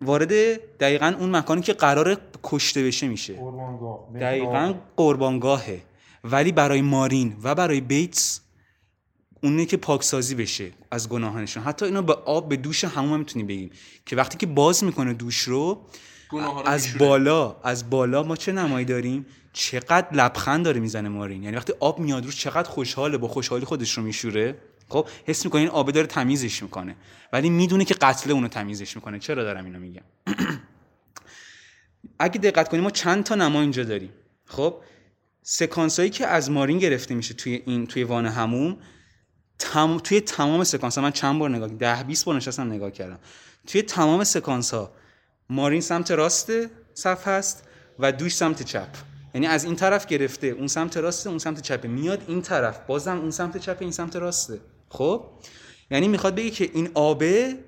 وارد 0.00 0.32
دقیقا 0.78 1.14
اون 1.18 1.36
مکانی 1.36 1.62
که 1.62 1.72
قرار 1.72 2.20
کشته 2.42 2.82
بشه 2.82 3.08
میشه. 3.08 3.34
قربانگاه. 3.34 4.08
دقیقا 4.20 4.74
قربانگاهه. 4.96 5.82
ولی 6.24 6.52
برای 6.52 6.82
مارین 6.82 7.36
و 7.42 7.54
برای 7.54 7.80
بیتس 7.80 8.40
اونه 9.42 9.66
که 9.66 9.76
پاکسازی 9.76 10.34
بشه 10.34 10.70
از 10.90 11.08
گناهانشون. 11.08 11.62
حتی 11.62 11.86
اینو 11.86 12.02
به 12.02 12.12
آب 12.12 12.48
به 12.48 12.56
دوش 12.56 12.84
همون 12.84 13.12
هم 13.12 13.18
می‌تونیم 13.18 13.46
بگیم 13.46 13.70
که 14.06 14.16
وقتی 14.16 14.38
که 14.38 14.46
باز 14.46 14.84
می‌کنه 14.84 15.12
دوش 15.14 15.38
رو 15.38 15.86
رو 16.30 16.62
از. 16.66 16.98
بالا 16.98 17.56
از 17.62 17.90
بالا 17.90 18.22
ما 18.22 18.36
چه 18.36 18.52
نمایی 18.52 18.84
داریم؟ 18.84 19.26
چقدر 19.52 20.06
لبخند 20.12 20.64
داره 20.64 20.80
می‌زنه 20.80 21.08
مارین. 21.08 21.42
یعنی 21.42 21.56
وقتی 21.56 21.72
آب 21.80 21.98
میاد 21.98 22.24
روش 22.24 22.36
چقدر 22.36 22.68
خوشحاله 22.70 23.18
با 23.18 23.28
خوشحالی 23.28 23.64
خودش 23.64 23.98
رو 23.98 24.02
میشوره. 24.02 24.58
خب 24.88 25.08
حس 25.26 25.44
می‌کنه 25.44 25.60
این 25.60 25.70
آبه 25.70 25.92
داره 25.92 26.06
تمیزش 26.06 26.62
می‌کنه. 26.62 26.96
ولی 27.32 27.50
می‌دونه 27.50 27.84
که 27.84 27.94
قتل 27.94 28.30
اونو 28.30 28.48
تمیزش 28.48 28.96
می‌کنه. 28.96 29.18
چرا 29.18 29.44
دارم 29.44 29.64
اینو 29.64 29.78
میگم؟ 29.78 30.02
اگه 32.18 32.38
دقت 32.38 32.68
کنیم 32.68 32.82
ما 32.82 32.90
چند 32.90 33.24
تا 33.24 33.34
نما 33.34 33.60
اینجا 33.60 33.84
داریم. 33.84 34.10
خب 34.46 34.76
سکانس 35.46 35.98
هایی 35.98 36.10
که 36.10 36.26
از 36.26 36.50
مارین 36.50 36.78
گرفته 36.78 37.14
میشه 37.14 37.34
توی 37.34 37.62
این 37.66 37.86
توی 37.86 38.04
وان 38.04 38.26
هموم 38.26 38.76
تم... 39.58 39.98
توی 39.98 40.20
تمام 40.20 40.64
سکانس 40.64 40.98
ها 40.98 41.04
من 41.04 41.10
چند 41.10 41.38
بار 41.38 41.50
نگاه 41.50 41.68
ده 41.68 42.02
20 42.02 42.24
بار 42.24 42.36
نشستم 42.36 42.72
نگاه 42.72 42.90
کردم. 42.90 43.18
توی 43.66 43.82
تمام 43.82 44.24
سکانس 44.24 44.74
ها 44.74 44.92
مارین 45.50 45.80
سمت 45.80 46.10
راست 46.10 46.52
صف 46.94 47.28
هست 47.28 47.64
و 47.98 48.12
دوش 48.12 48.34
سمت 48.34 48.62
چپ. 48.62 48.88
یعنی 49.34 49.46
از 49.46 49.64
این 49.64 49.76
طرف 49.76 50.06
گرفته 50.06 50.46
اون 50.46 50.66
سمت 50.66 50.96
راسته 50.96 51.30
اون 51.30 51.38
سمت 51.38 51.60
چپه 51.60 51.88
میاد 51.88 52.22
این 52.28 52.42
طرف 52.42 52.78
بازم 52.86 53.18
اون 53.18 53.30
سمت 53.30 53.56
چپه 53.56 53.82
این 53.82 53.92
سمت 53.92 54.16
راسته 54.16 54.60
خب؟ 54.88 55.26
یعنی 55.90 56.08
می‌خواد 56.08 56.34
بگه 56.34 56.50
که 56.50 56.70
این 56.74 56.90
آبه 56.94 57.58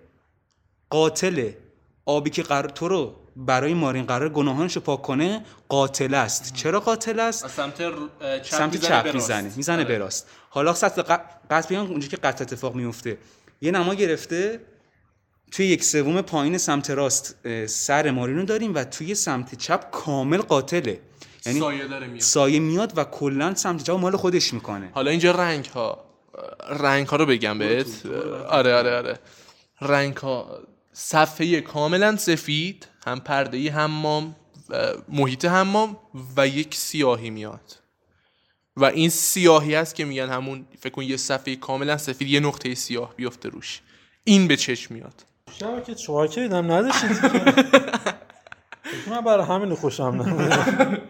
قاتله 0.90 1.58
آبی 2.04 2.30
که 2.30 2.42
قرار 2.42 2.70
تو 2.70 2.88
رو 2.88 3.25
برای 3.36 3.74
مارین 3.74 4.06
قرار 4.06 4.28
گناهانش 4.28 4.76
رو 4.76 4.82
پاک 4.82 5.02
کنه 5.02 5.44
قاتل 5.68 6.14
است. 6.14 6.52
چرا 6.54 6.80
قاتل 6.80 7.20
است؟ 7.20 7.48
سمت 7.48 7.80
ر- 7.80 8.38
چپ 8.38 8.56
سمت 8.58 8.72
می‌زنه 8.72 9.02
چپ. 9.02 9.14
می‌زنه 9.14 9.52
می‌زنه 9.56 9.76
آره. 9.76 9.84
به 9.84 9.98
راست. 9.98 10.26
حالا 10.50 10.74
سطح 10.74 11.02
قطع 11.50 11.68
بیان 11.68 11.86
اونجا 11.86 12.08
که 12.08 12.16
قطع 12.16 12.42
اتفاق 12.42 12.74
میفته 12.74 13.18
یه 13.60 13.70
نما 13.70 13.94
گرفته. 13.94 14.60
توی 15.52 15.66
یک 15.66 15.84
سوم 15.84 16.20
پایین 16.20 16.58
سمت 16.58 16.90
راست 16.90 17.36
سر 17.66 18.10
مارینو 18.10 18.44
داریم 18.44 18.74
و 18.74 18.84
توی 18.84 19.14
سمت 19.14 19.54
چپ 19.54 19.90
کامل 19.90 20.38
قاتله. 20.38 21.00
یعنی 21.46 21.60
سایه 21.60 21.86
داره 21.86 22.06
میاد. 22.06 22.20
سایه 22.20 22.60
میاد 22.60 22.92
و 22.98 23.04
کلا 23.04 23.54
سمت 23.54 23.82
چپ 23.82 23.92
مال 23.94 24.16
خودش 24.16 24.54
می‌کنه. 24.54 24.90
حالا 24.94 25.10
اینجا 25.10 25.30
رنگ 25.32 25.64
ها 25.64 26.04
رنگ 26.68 27.06
ها 27.06 27.16
رو 27.16 27.26
بگم 27.26 27.58
بهت. 27.58 28.06
آره 28.48 28.74
آره 28.74 28.96
آره. 28.96 29.18
رنگ 29.80 30.16
ها 30.16 30.58
صفحه 30.92 31.60
کاملا 31.60 32.16
سفید. 32.16 32.86
هم 33.06 33.20
پرده 33.20 33.72
حمام 33.72 34.36
محیط 35.08 35.44
حمام 35.44 35.96
و 36.36 36.48
یک 36.48 36.74
سیاهی 36.74 37.30
میاد. 37.30 37.76
و 38.76 38.84
این 38.84 39.10
سیاهی 39.10 39.74
است 39.74 39.94
که 39.94 40.04
میگن 40.04 40.28
همون 40.28 40.66
فکر 40.78 40.92
کن 40.92 41.02
یه 41.02 41.16
صفحه 41.16 41.56
کاملا 41.56 41.96
سفید 41.96 42.28
یه 42.28 42.40
نقطه 42.40 42.74
سیاه 42.74 43.14
بیفته 43.16 43.48
روش. 43.48 43.80
این 44.24 44.48
به 44.48 44.56
چشم 44.56 44.94
میاد. 44.94 45.24
شبکه 45.60 45.94
چواکه 45.94 46.40
دیدم 46.40 46.72
نداشتید 46.72 47.10
من 49.10 49.20
برای 49.20 49.46
همین 49.46 49.74
خوشم 49.74 50.04
نمیاد. 50.04 51.02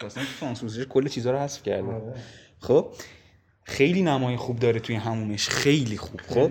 اصلا 0.00 0.24
فرانسوزی 0.40 0.84
کل 0.84 1.08
چیزا 1.08 1.30
رو 1.30 1.38
حذف 1.38 1.62
کرده 1.62 2.14
خب 2.60 2.92
خیلی 3.62 4.02
نمای 4.02 4.36
خوب 4.36 4.58
داره 4.58 4.80
توی 4.80 4.96
همومش 4.96 5.48
خیلی 5.48 5.96
خوب. 5.96 6.20
خب 6.20 6.50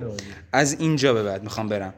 از 0.54 0.80
اینجا 0.80 1.14
به 1.14 1.24
بعد 1.24 1.44
می‌خوام 1.44 1.68
برم. 1.68 1.94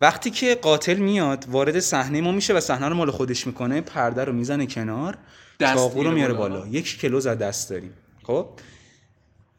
وقتی 0.00 0.30
که 0.30 0.54
قاتل 0.54 0.94
میاد 0.94 1.46
وارد 1.48 1.80
صحنه 1.80 2.20
ما 2.20 2.32
میشه 2.32 2.54
و 2.54 2.60
صحنه 2.60 2.88
رو 2.88 2.94
مال 2.94 3.10
خودش 3.10 3.46
می‌کنه 3.46 3.80
پرده 3.80 4.24
رو 4.24 4.32
می‌زنه 4.32 4.66
کنار 4.66 5.18
چاقو 5.60 6.02
رو 6.02 6.10
میاره 6.10 6.34
بالا. 6.34 6.58
بالا. 6.58 6.68
یک 6.70 6.98
کلو 6.98 7.16
از 7.16 7.26
دست 7.26 7.70
داریم. 7.70 7.92
خب؟ 8.22 8.48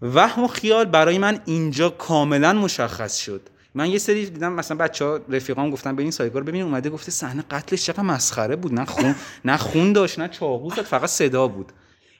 وهم 0.01 0.43
و 0.43 0.47
خیال 0.47 0.85
برای 0.85 1.17
من 1.17 1.39
اینجا 1.45 1.89
کاملا 1.89 2.53
مشخص 2.53 3.17
شد. 3.17 3.41
من 3.73 3.89
یه 3.89 3.97
سری 3.97 4.25
دیدم 4.29 4.53
مثلا 4.53 4.77
بچه 4.77 5.05
ها 5.05 5.19
رفیقام 5.29 5.69
گفتن 5.69 5.95
برین 5.95 6.11
سایگار 6.11 6.43
ببین 6.43 6.61
اومده 6.61 6.89
گفته 6.89 7.11
صحنه 7.11 7.43
قتلش 7.51 7.85
چقدر 7.85 8.03
مسخره 8.03 8.55
بود. 8.55 8.73
نه 8.73 8.85
خون 8.85 9.15
نه 9.45 9.57
خون 9.57 9.93
داشت 9.93 10.19
نه 10.19 10.27
چاقو 10.27 10.69
زد 10.69 10.81
فقط 10.81 11.09
صدا 11.09 11.47
بود. 11.47 11.71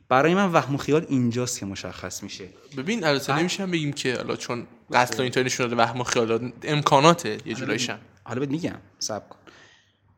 برای 0.10 0.36
من 0.36 0.52
وهم 0.52 0.76
و 0.76 0.78
خیال 0.78 1.06
اینجاست 1.10 1.60
که 1.60 1.66
مشخص 1.66 2.24
میشه. 2.24 2.46
ببین 2.78 3.04
البته 3.04 3.40
نمیشه 3.40 3.66
بگیم 3.66 3.94
که 3.94 4.16
حالا 4.16 4.36
چون 4.36 4.68
قتل 4.94 5.22
اینطوری 5.22 5.46
نشون 5.46 5.68
داده 5.68 5.82
وهم 5.82 6.02
و 6.02 6.04
خیالات 6.04 6.42
امکاناته 6.64 7.38
یه 7.46 7.54
جورایش 7.54 7.90
هم 7.90 8.00
حالا 8.24 8.40
بهت 8.40 8.50
میگم 8.50 8.78
صبر 9.00 9.28
کن. 9.28 9.40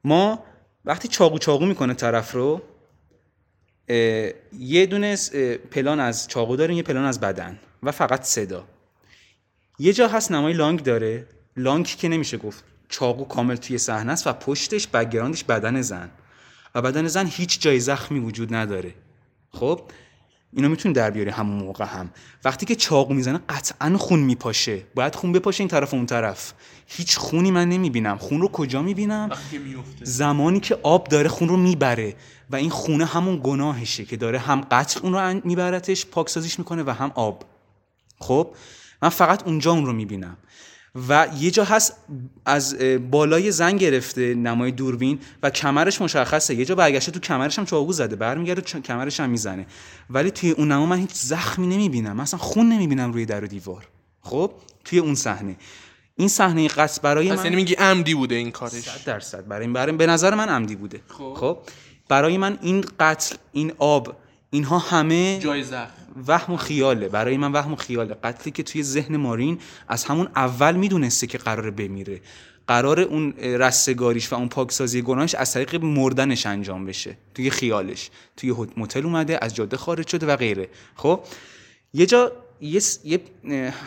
ما 0.03 0.43
وقتی 0.86 1.08
چاقو 1.08 1.39
چاقو 1.39 1.65
می‌کنه 1.65 1.93
طرف 1.93 2.32
رو 2.32 2.62
یه 4.60 4.86
دونه 4.86 5.15
پلان 5.71 5.99
از 5.99 6.27
چاقو 6.27 6.56
داریم 6.56 6.77
یه 6.77 6.84
پلان 6.84 7.06
از 7.06 7.19
بدن 7.19 7.60
و 7.84 7.91
فقط 7.91 8.23
صدا. 8.23 8.65
یه 9.80 9.93
جا 9.93 10.08
هست 10.08 10.32
نمای 10.32 10.53
لانگ 10.53 10.84
داره. 10.84 11.27
لانگ 11.58 11.86
که 11.86 12.08
نمیشه 12.08 12.38
گفت 12.38 12.63
چاقو 12.89 13.25
کامل 13.25 13.56
توی 13.56 13.77
صحنه 13.77 14.12
است 14.12 14.27
و 14.27 14.34
پشتش 14.34 14.88
بکگراندش 14.88 15.43
بدن 15.43 15.82
زن. 15.82 16.10
و 16.75 16.82
بدن 16.82 17.08
زن 17.08 17.25
هیچ 17.25 17.62
جای 17.62 17.80
زخمی 17.80 18.19
وجود 18.19 18.56
نداره. 18.56 18.93
خب؟ 19.51 19.82
اینو 20.58 20.70
می‌تونی 20.70 20.93
در 20.93 21.10
بیاری 21.12 21.30
همون 21.30 21.63
موقع 21.63 21.86
هم. 21.86 22.10
وقتی 22.46 22.65
که 22.65 22.76
چاقو 22.76 23.13
می‌زنه 23.13 23.39
قطعا 23.50 23.98
خون 23.98 24.20
میپاشه. 24.20 24.84
باید 24.96 25.15
خون 25.15 25.32
بپاشه 25.32 25.62
این 25.62 25.67
طرف 25.67 25.93
و 25.93 25.96
اون 25.96 26.06
طرف. 26.06 26.54
هیچ 26.88 27.17
خونی 27.17 27.52
من 27.52 27.70
نمی‌بینم. 27.70 28.17
خون 28.17 28.41
رو 28.41 28.48
کجا 28.48 28.82
می‌بینم؟ 28.82 29.30
زمانی 30.04 30.60
که 30.60 30.80
آب 30.84 31.08
داره 31.08 31.30
خون 31.30 31.48
رو 31.50 31.58
می‌بره 31.58 32.15
و 32.50 32.56
این 32.56 32.70
خونه 32.70 33.06
همون 33.06 33.41
گناهشه 33.43 34.06
که 34.06 34.17
داره 34.17 34.39
هم 34.39 34.62
قتل 34.72 35.00
اون 35.04 35.13
رو 35.13 35.41
میبرتش 35.43 36.06
پاکسازیش 36.06 36.60
می‌کنه 36.60 36.84
و 36.84 36.89
هم 36.89 37.12
آب. 37.15 37.43
خب؟ 38.20 38.54
من 39.02 39.10
فقط 39.10 39.43
اونجا 39.43 39.72
اون 39.72 39.86
رو 39.86 39.93
می‌بینم. 39.93 40.38
و 41.10 41.27
یه 41.39 41.51
جا 41.51 41.63
هست 41.63 41.93
از 42.45 42.77
بالای 43.12 43.51
زن 43.51 43.77
گرفته 43.77 44.33
نمای 44.33 44.71
دوربین 44.71 45.19
و 45.43 45.49
کمرش 45.49 46.01
مشخصه. 46.01 46.55
یه 46.55 46.65
جا 46.65 46.75
برگشته 46.75 47.12
تو 47.12 47.19
کمرش 47.19 47.60
هم 47.60 47.65
چاقو 47.65 47.93
زده. 47.93 48.15
برمیگرده 48.15 48.62
کمرش 48.62 49.19
هم 49.19 49.29
می‌زنه. 49.29 49.65
ولی 50.10 50.31
توی 50.31 50.51
اون 50.51 50.71
نما 50.71 50.86
من 50.86 50.97
هیچ 50.97 51.13
زخمی 51.13 51.67
نمی‌بینم. 51.67 52.13
من 52.13 52.24
اصلا 52.24 52.39
خون 52.39 52.69
نمی‌بینم 52.69 53.13
روی 53.13 53.26
در 53.26 53.43
و 53.43 53.47
دیوار. 53.47 53.88
خب؟ 54.22 54.51
توی 54.86 54.99
اون 54.99 55.15
صحنه. 55.15 55.55
این 56.15 56.28
صحنه 56.28 56.67
قصد 56.67 57.01
برای 57.01 57.32
من 57.32 57.43
یعنی 57.43 57.55
میگی 57.55 57.74
عمدی 57.74 58.15
بوده 58.15 58.36
این 58.36 58.51
کارش؟ 58.51 58.74
صد 58.74 59.03
درصد. 59.05 59.47
برای 59.47 59.61
این 59.61 59.74
برای 59.74 59.95
به 59.95 60.05
نظر 60.05 60.36
من 60.36 60.49
عمدی 60.49 60.76
بوده. 60.76 61.01
خب. 61.07 61.34
خب؟ 61.38 61.57
برای 62.09 62.38
من 62.38 62.57
این 62.61 62.86
قتل 62.99 63.36
این 63.51 63.74
آب 63.78 64.15
اینها 64.49 64.80
همه 64.80 65.39
جای 65.39 65.63
زخم. 65.63 66.07
وهم 66.28 66.53
و 66.53 66.57
خیاله. 66.57 67.09
برای 67.09 67.38
من 67.38 67.51
وهم 67.51 67.74
و 67.74 67.76
خیاله. 67.76 68.13
قتلی 68.13 68.51
که 68.51 68.63
توی 68.63 68.84
ذهن 68.84 69.18
مارین 69.18 69.59
از 69.88 70.03
همون 70.03 70.28
اول 70.36 70.76
می‌دونسته 70.76 71.28
که 71.28 71.38
قراره 71.38 71.72
بمیره. 71.72 72.22
قرار 72.68 72.99
اون 72.99 73.34
رستگاریش 73.38 74.34
و 74.34 74.36
اون 74.36 74.49
پاکسازی 74.49 75.01
گناهش 75.01 75.36
از 75.36 75.53
طریق 75.53 75.76
مردنش 75.84 76.45
انجام 76.45 76.86
بشه. 76.86 77.18
توی 77.34 77.49
خیالش. 77.49 78.09
توی 78.38 78.55
موتل 78.78 79.05
اومده 79.05 79.39
از 79.41 79.55
جاده 79.55 79.78
خارج 79.78 80.07
شده 80.07 80.26
و 80.26 80.36
غیره. 80.36 80.70
خب؟ 80.95 81.24
یه 81.93 82.05
جا 82.05 82.32
یه, 82.61 82.82
یه 83.03 83.22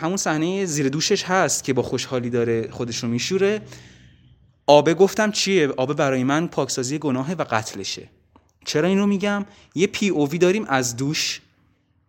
همون 0.01 0.17
صحنه 0.17 0.65
زیر 0.65 0.89
دوشش 0.89 1.23
هست 1.23 1.63
که 1.63 1.73
با 1.73 1.83
خوشحالی 1.83 2.29
داره 2.29 2.71
خودش 2.71 3.03
رو 3.03 3.09
میشوره. 3.09 3.61
آبه 4.67 4.93
گفتم 4.93 5.31
چیه؟ 5.31 5.67
آبه 5.67 5.93
برای 5.93 6.23
من 6.23 6.47
پاکسازی 6.47 6.99
گناهه 6.99 7.33
و 7.33 7.43
قتلشه. 7.43 8.09
چرا 8.65 8.87
این 8.87 8.97
رو 8.97 9.07
میگم؟ 9.07 9.45
یه 9.75 9.87
POV 9.87 10.37
داریم 10.37 10.65
از 10.67 10.95
دوش 10.95 11.41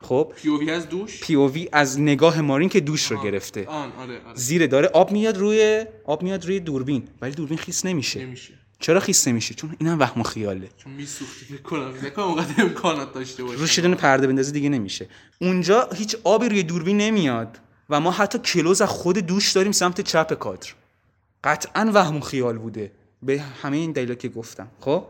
خب؟ 0.03 0.33
POV 0.37 0.71
از 0.71 0.89
دوش؟ 0.89 1.21
POV 1.21 1.69
از 1.73 2.01
نگاه 2.01 2.41
مارین 2.41 2.69
که 2.69 2.81
دوش 2.81 3.11
رو 3.11 3.23
گرفته. 3.23 3.67
آن 3.67 3.93
آره 3.93 4.21
آره. 4.27 4.35
زیر 4.35 4.67
داره 4.67 4.89
آب 4.89 5.13
میاد 5.13 5.39
روی 5.39 5.85
آب 6.05 6.23
میاد 6.23 6.45
روی 6.45 6.61
دوربین. 6.61 7.09
ولی 7.21 7.33
دوربین 7.33 7.59
خیس 7.59 7.87
نمیشه. 7.87 8.21
نمیشه. 8.21 8.53
چرا 8.79 9.01
خیس 9.01 9.29
نمیشه؟ 9.29 9.55
چون 9.55 9.77
اینم 9.79 10.01
وهم 10.01 10.21
و 10.21 10.25
خیاله. 10.25 10.69
چون 10.77 10.93
میسوختی 10.93 11.45
فکر 11.45 11.63
کنم. 11.63 11.93
فکر 11.93 12.11
کنم 12.11 12.25
اونقدر 12.25 12.63
امکانات 12.63 13.15
داشته 13.15 13.45
باشه. 13.45 13.59
روش 13.59 13.79
دونه 13.79 13.95
پرده 13.95 14.27
بندازی 14.27 14.53
دیگه 14.53 14.69
نمیشه. 14.69 15.09
اونجا 15.41 15.89
هیچ 15.95 16.17
آبی 16.25 16.49
روی 16.49 16.63
دوربین 16.63 16.97
نمیاد 16.97 17.59
و 17.91 18.01
ما 18.01 18.11
حتی 18.11 18.39
close 18.39 18.81
از 18.81 18.89
خود 18.89 19.19
دوش 19.19 19.53
داریم 19.53 19.73
سمت 19.73 20.01
چپ 20.01 20.33
کادر. 20.33 20.69
قطعا 21.45 21.91
وهم 21.95 22.17
و 22.17 22.21
خیال 22.21 22.59
بوده. 22.59 22.93
به 23.23 23.41
همه 23.63 23.77
این 23.77 23.93
دلیلا 23.93 24.15
که 24.15 24.29
گفتم. 24.29 24.69
خب؟ 24.81 25.05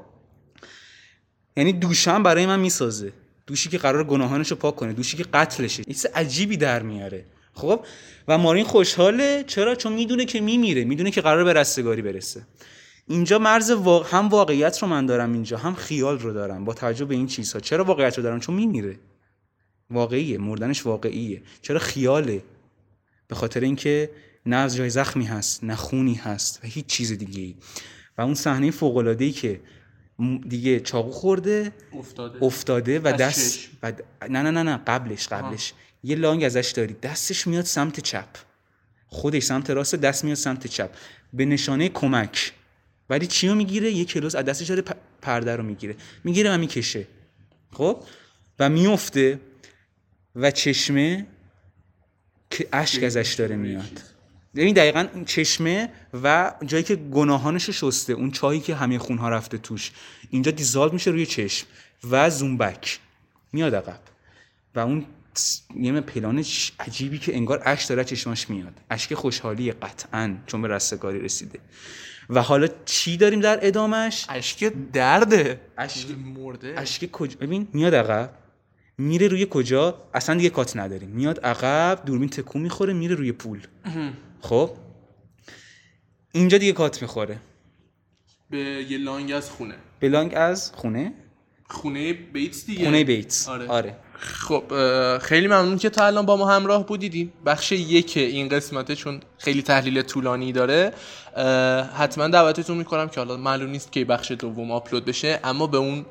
یعنی 1.57 1.73
دوشم 1.73 2.23
برای 2.23 2.47
من 2.47 2.61
می‌سازه. 2.61 3.13
دوشی 3.53 3.69
که 3.69 3.79
قرار 3.79 4.05
گناهانش 4.05 4.51
رو 4.51 4.57
پاک 4.57 4.77
کنه 4.77 4.93
دوشی 4.93 5.17
که 5.17 5.25
قتلشه. 5.25 5.83
یه 5.87 5.97
عجیبی 6.15 6.57
در 6.57 6.83
میاره. 6.83 7.25
خب؟ 7.55 7.85
و 8.29 8.39
مارین 8.39 8.65
خوشحاله. 8.65 9.45
چرا؟ 9.47 9.75
چون 9.75 9.93
می‌دونه 9.93 10.25
که 10.25 10.41
میمیره. 10.41 10.85
می‌دونه 10.85 11.11
که 11.11 11.21
قرار 11.21 11.45
به 11.45 11.53
رستگاری 11.53 12.03
برسه. 12.03 12.47
اینجا 13.09 13.39
مرز 13.39 13.71
وا... 13.71 14.03
هم 14.03 14.29
واقعیت 14.29 14.83
رو 14.83 14.89
من 14.89 15.07
دارم 15.07 15.33
اینجا 15.33 15.59
هم 15.59 15.75
خیال 15.75 16.19
رو 16.19 16.33
دارم. 16.33 16.65
با 16.65 16.75
توجه 16.75 17.05
به 17.05 17.15
این 17.15 17.27
چیزها. 17.27 17.61
چرا 17.61 17.85
واقعیت 17.85 18.17
رو 18.17 18.23
دارم؟ 18.23 18.41
چون 18.41 18.55
میمیره. 18.55 18.99
واقعیه. 19.91 20.39
مردنش 20.39 20.87
واقعیه. 20.87 21.43
چرا 21.63 21.79
خیاله؟ 21.79 22.43
به 23.29 23.35
خاطر 23.35 23.61
اینکه 23.61 24.11
نه 24.47 24.57
از 24.57 24.77
جای 24.77 24.91
زخمی 24.91 25.25
هست 25.25 25.65
نه 25.65 25.77
خونی 25.77 26.15
هست 26.15 26.61
و 26.65 26.67
هیچ 26.67 26.87
چیز 26.87 27.13
دیگه 27.13 27.41
ای 27.41 27.55
و 28.19 28.23
اون 28.23 28.35
صحنه 28.35 28.71
فوق 28.71 28.97
العاده 28.97 29.25
ای 29.25 29.33
که 29.33 29.61
دیگه 30.49 30.81
چاقو 30.81 31.11
خورده 31.11 31.73
افتاده. 31.93 32.45
افتاده 32.45 33.01
و 33.01 33.13
دست. 33.21 33.69
و 33.83 33.93
د- 33.93 34.31
نه 34.31 34.43
نه 34.43 34.51
نه 34.51 34.63
نه 34.63 34.77
قبلش 34.77 35.29
قبلش. 35.29 35.73
یه 36.03 36.17
لانگ 36.17 36.45
ازش 36.45 36.73
داری. 36.77 36.95
دستش 37.03 37.47
میاد 37.47 37.65
سمت 37.65 38.01
چپ. 38.01 38.29
خودش 39.07 39.43
سمت 39.43 39.71
راست 39.71 39.95
دست 39.95 40.25
میاد 40.25 40.37
سمت 40.37 40.67
چپ. 40.67 40.91
به 41.33 41.45
نشانه 41.45 41.89
کمک. 41.89 42.53
ولی 43.11 43.27
چی 43.27 43.49
رو 43.49 43.55
می‌گیره؟ 43.55 43.91
یه 43.91 44.05
کلوز 44.05 44.35
از 44.35 44.45
دستش 44.45 44.67
داره 44.67 44.83
پرده 45.23 45.57
رو 45.57 45.63
می‌گیره. 45.63 45.97
می‌گیره 46.25 46.55
و 46.55 46.59
می‌کشه. 46.59 47.07
خب؟ 47.73 48.03
و 48.59 48.69
میفته 48.69 49.41
و 50.37 50.51
چشمه 50.51 51.27
که 52.51 52.69
اشک 52.73 53.03
ازش 53.03 53.35
داره 53.39 53.57
میاد. 53.57 54.01
ببین 54.55 54.75
دقیقا 54.75 55.07
اون 55.15 55.25
چشمه 55.25 55.89
و 56.23 56.53
جایی 56.67 56.85
که 56.85 56.97
گناهانش 56.97 57.65
رو 57.65 57.73
شسته 57.73 58.13
اون 58.13 58.31
چایی 58.31 58.61
که 58.61 58.75
همه 58.75 58.99
خونها 58.99 59.29
رفته 59.29 59.59
توش 59.59 59.91
اینجا 60.31 60.51
دیزالو 60.51 60.93
میشه 60.93 61.11
روی 61.11 61.27
چشم 61.27 61.67
و 62.11 62.31
زومبک. 62.31 63.01
میاد 63.53 63.75
عقب. 63.75 64.01
و 64.75 64.81
اون 64.81 65.07
یه 65.77 66.01
پلان 66.01 66.45
عجیبی 66.81 67.19
که 67.19 67.37
انگار 67.37 67.63
اشک 67.65 67.89
داره 67.89 68.01
از 68.01 68.09
چشماش 68.09 68.51
میاد. 68.51 68.73
اشک 68.91 69.15
خوشحالی 69.15 69.73
قطعا 69.73 70.37
چون 70.47 70.63
به 70.63 70.69
رستگاری 70.69 71.21
رسیده. 71.21 71.59
و 72.31 72.43
حالا 72.43 72.69
چی 72.85 73.17
داریم 73.17 73.41
در 73.41 73.59
ادامش 73.63 74.27
اشک 74.29 74.73
درده. 74.93 75.61
اشک 75.79 76.07
مرده. 76.11 76.75
اشک 76.77 77.11
کجا؟ 77.11 77.37
ببین 77.41 77.69
میاد 77.73 77.95
عقب. 77.95 78.31
میره 78.99 79.29
روی 79.29 79.47
کجا؟ 79.51 80.09
اصلا 80.15 80.35
دیگه 80.35 80.51
کات 80.51 80.77
نداریم. 80.77 81.09
میاد 81.09 81.41
عقب 81.41 82.03
دوربین 82.07 82.29
تکون 82.29 82.63
می‌خوره 82.63 82.93
میره 82.93 83.15
روی 83.15 83.33
پول. 83.33 83.61
خب؟ 84.43 84.71
اینجا 86.33 86.59
دیگه 86.59 86.73
کات 86.73 87.03
می‌خوره. 87.03 87.39
به 88.51 88.59
یه 88.59 88.99
لانگ 88.99 89.33
از 89.33 89.51
خونه. 89.51 89.75
بلانگ 90.01 90.33
از 90.37 90.73
خونه؟ 90.75 91.13
خونه 91.71 92.13
بیتس 92.13 92.67
دیگه؟ 92.67 92.85
خونه 92.85 93.05
بیتس. 93.05 93.49
آره. 93.49 93.69
آره. 93.69 93.97
خب 94.19 94.63
خیلی 95.19 95.47
ممنون 95.47 95.79
که 95.79 95.91
تا 95.91 96.07
الان 96.07 96.27
با 96.27 96.37
ما 96.37 96.51
همراه 96.51 96.87
بودیدین 96.87 97.33
بخش 97.47 97.73
یک 97.73 98.17
این 98.17 98.49
قسمته 98.49 98.97
چون 98.97 99.21
خیلی 99.39 99.63
تحلیل 99.63 100.03
طولانی 100.03 100.53
داره. 100.53 100.93
حتما 101.97 102.29
دعوتتون 102.29 102.79
می‌کنم 102.79 103.09
که 103.09 103.21
حالا 103.21 103.37
معلوم 103.37 103.71
نیست 103.71 103.93
که 103.93 104.05
بخش 104.05 104.31
دوم 104.31 104.71
آپلود 104.71 105.05
بشه 105.05 105.41
اما 105.45 105.67
به 105.67 105.79
اون 105.79 106.07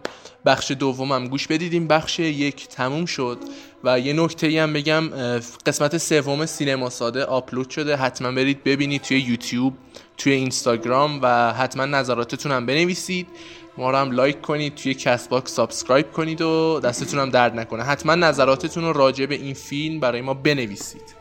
بخش 0.46 0.72
دوم 0.72 1.12
هم 1.12 1.28
گوش 1.28 1.48
بدیدیم. 1.48 1.88
بخش 1.88 2.20
یک 2.20 2.68
تموم 2.68 3.06
شد 3.06 3.38
و 3.84 4.00
یه 4.00 4.14
نکته 4.14 4.48
ای 4.48 4.58
هم 4.58 4.74
بگم 4.74 5.10
قسمت 5.66 5.98
سوم 5.98 6.46
سینما 6.46 6.90
ساده 6.90 7.24
آپلود 7.24 7.70
شده. 7.70 7.96
حتما 7.96 8.32
برید 8.32 8.64
ببینید 8.64 9.02
توی 9.02 9.20
یوتیوب 9.20 9.74
توی 10.18 10.34
اینستاگرام 10.34 11.20
و 11.22 11.54
حتما 11.54 11.86
نظراتتون 11.86 12.52
هم 12.52 12.66
بنویسید. 12.66 13.28
ما 13.78 13.92
رو 13.92 13.98
هم 13.98 14.12
لایک 14.12 14.42
کنید 14.42 14.76
توی 14.76 14.94
کست 14.94 15.30
باکس 15.30 15.52
subscribe 15.52 16.12
کنید 16.12 16.42
و 16.42 16.80
دستتون 16.84 17.20
هم 17.20 17.30
درد 17.30 17.60
نکنه. 17.60 17.84
حتما 17.84 18.16
نظراتتون 18.16 18.84
رو 18.84 18.94
راجع 18.94 19.26
به 19.26 19.36
این 19.36 19.54
فیلم 19.54 20.00
برای 20.00 20.22
ما 20.22 20.34
بنویسید. 20.34 21.21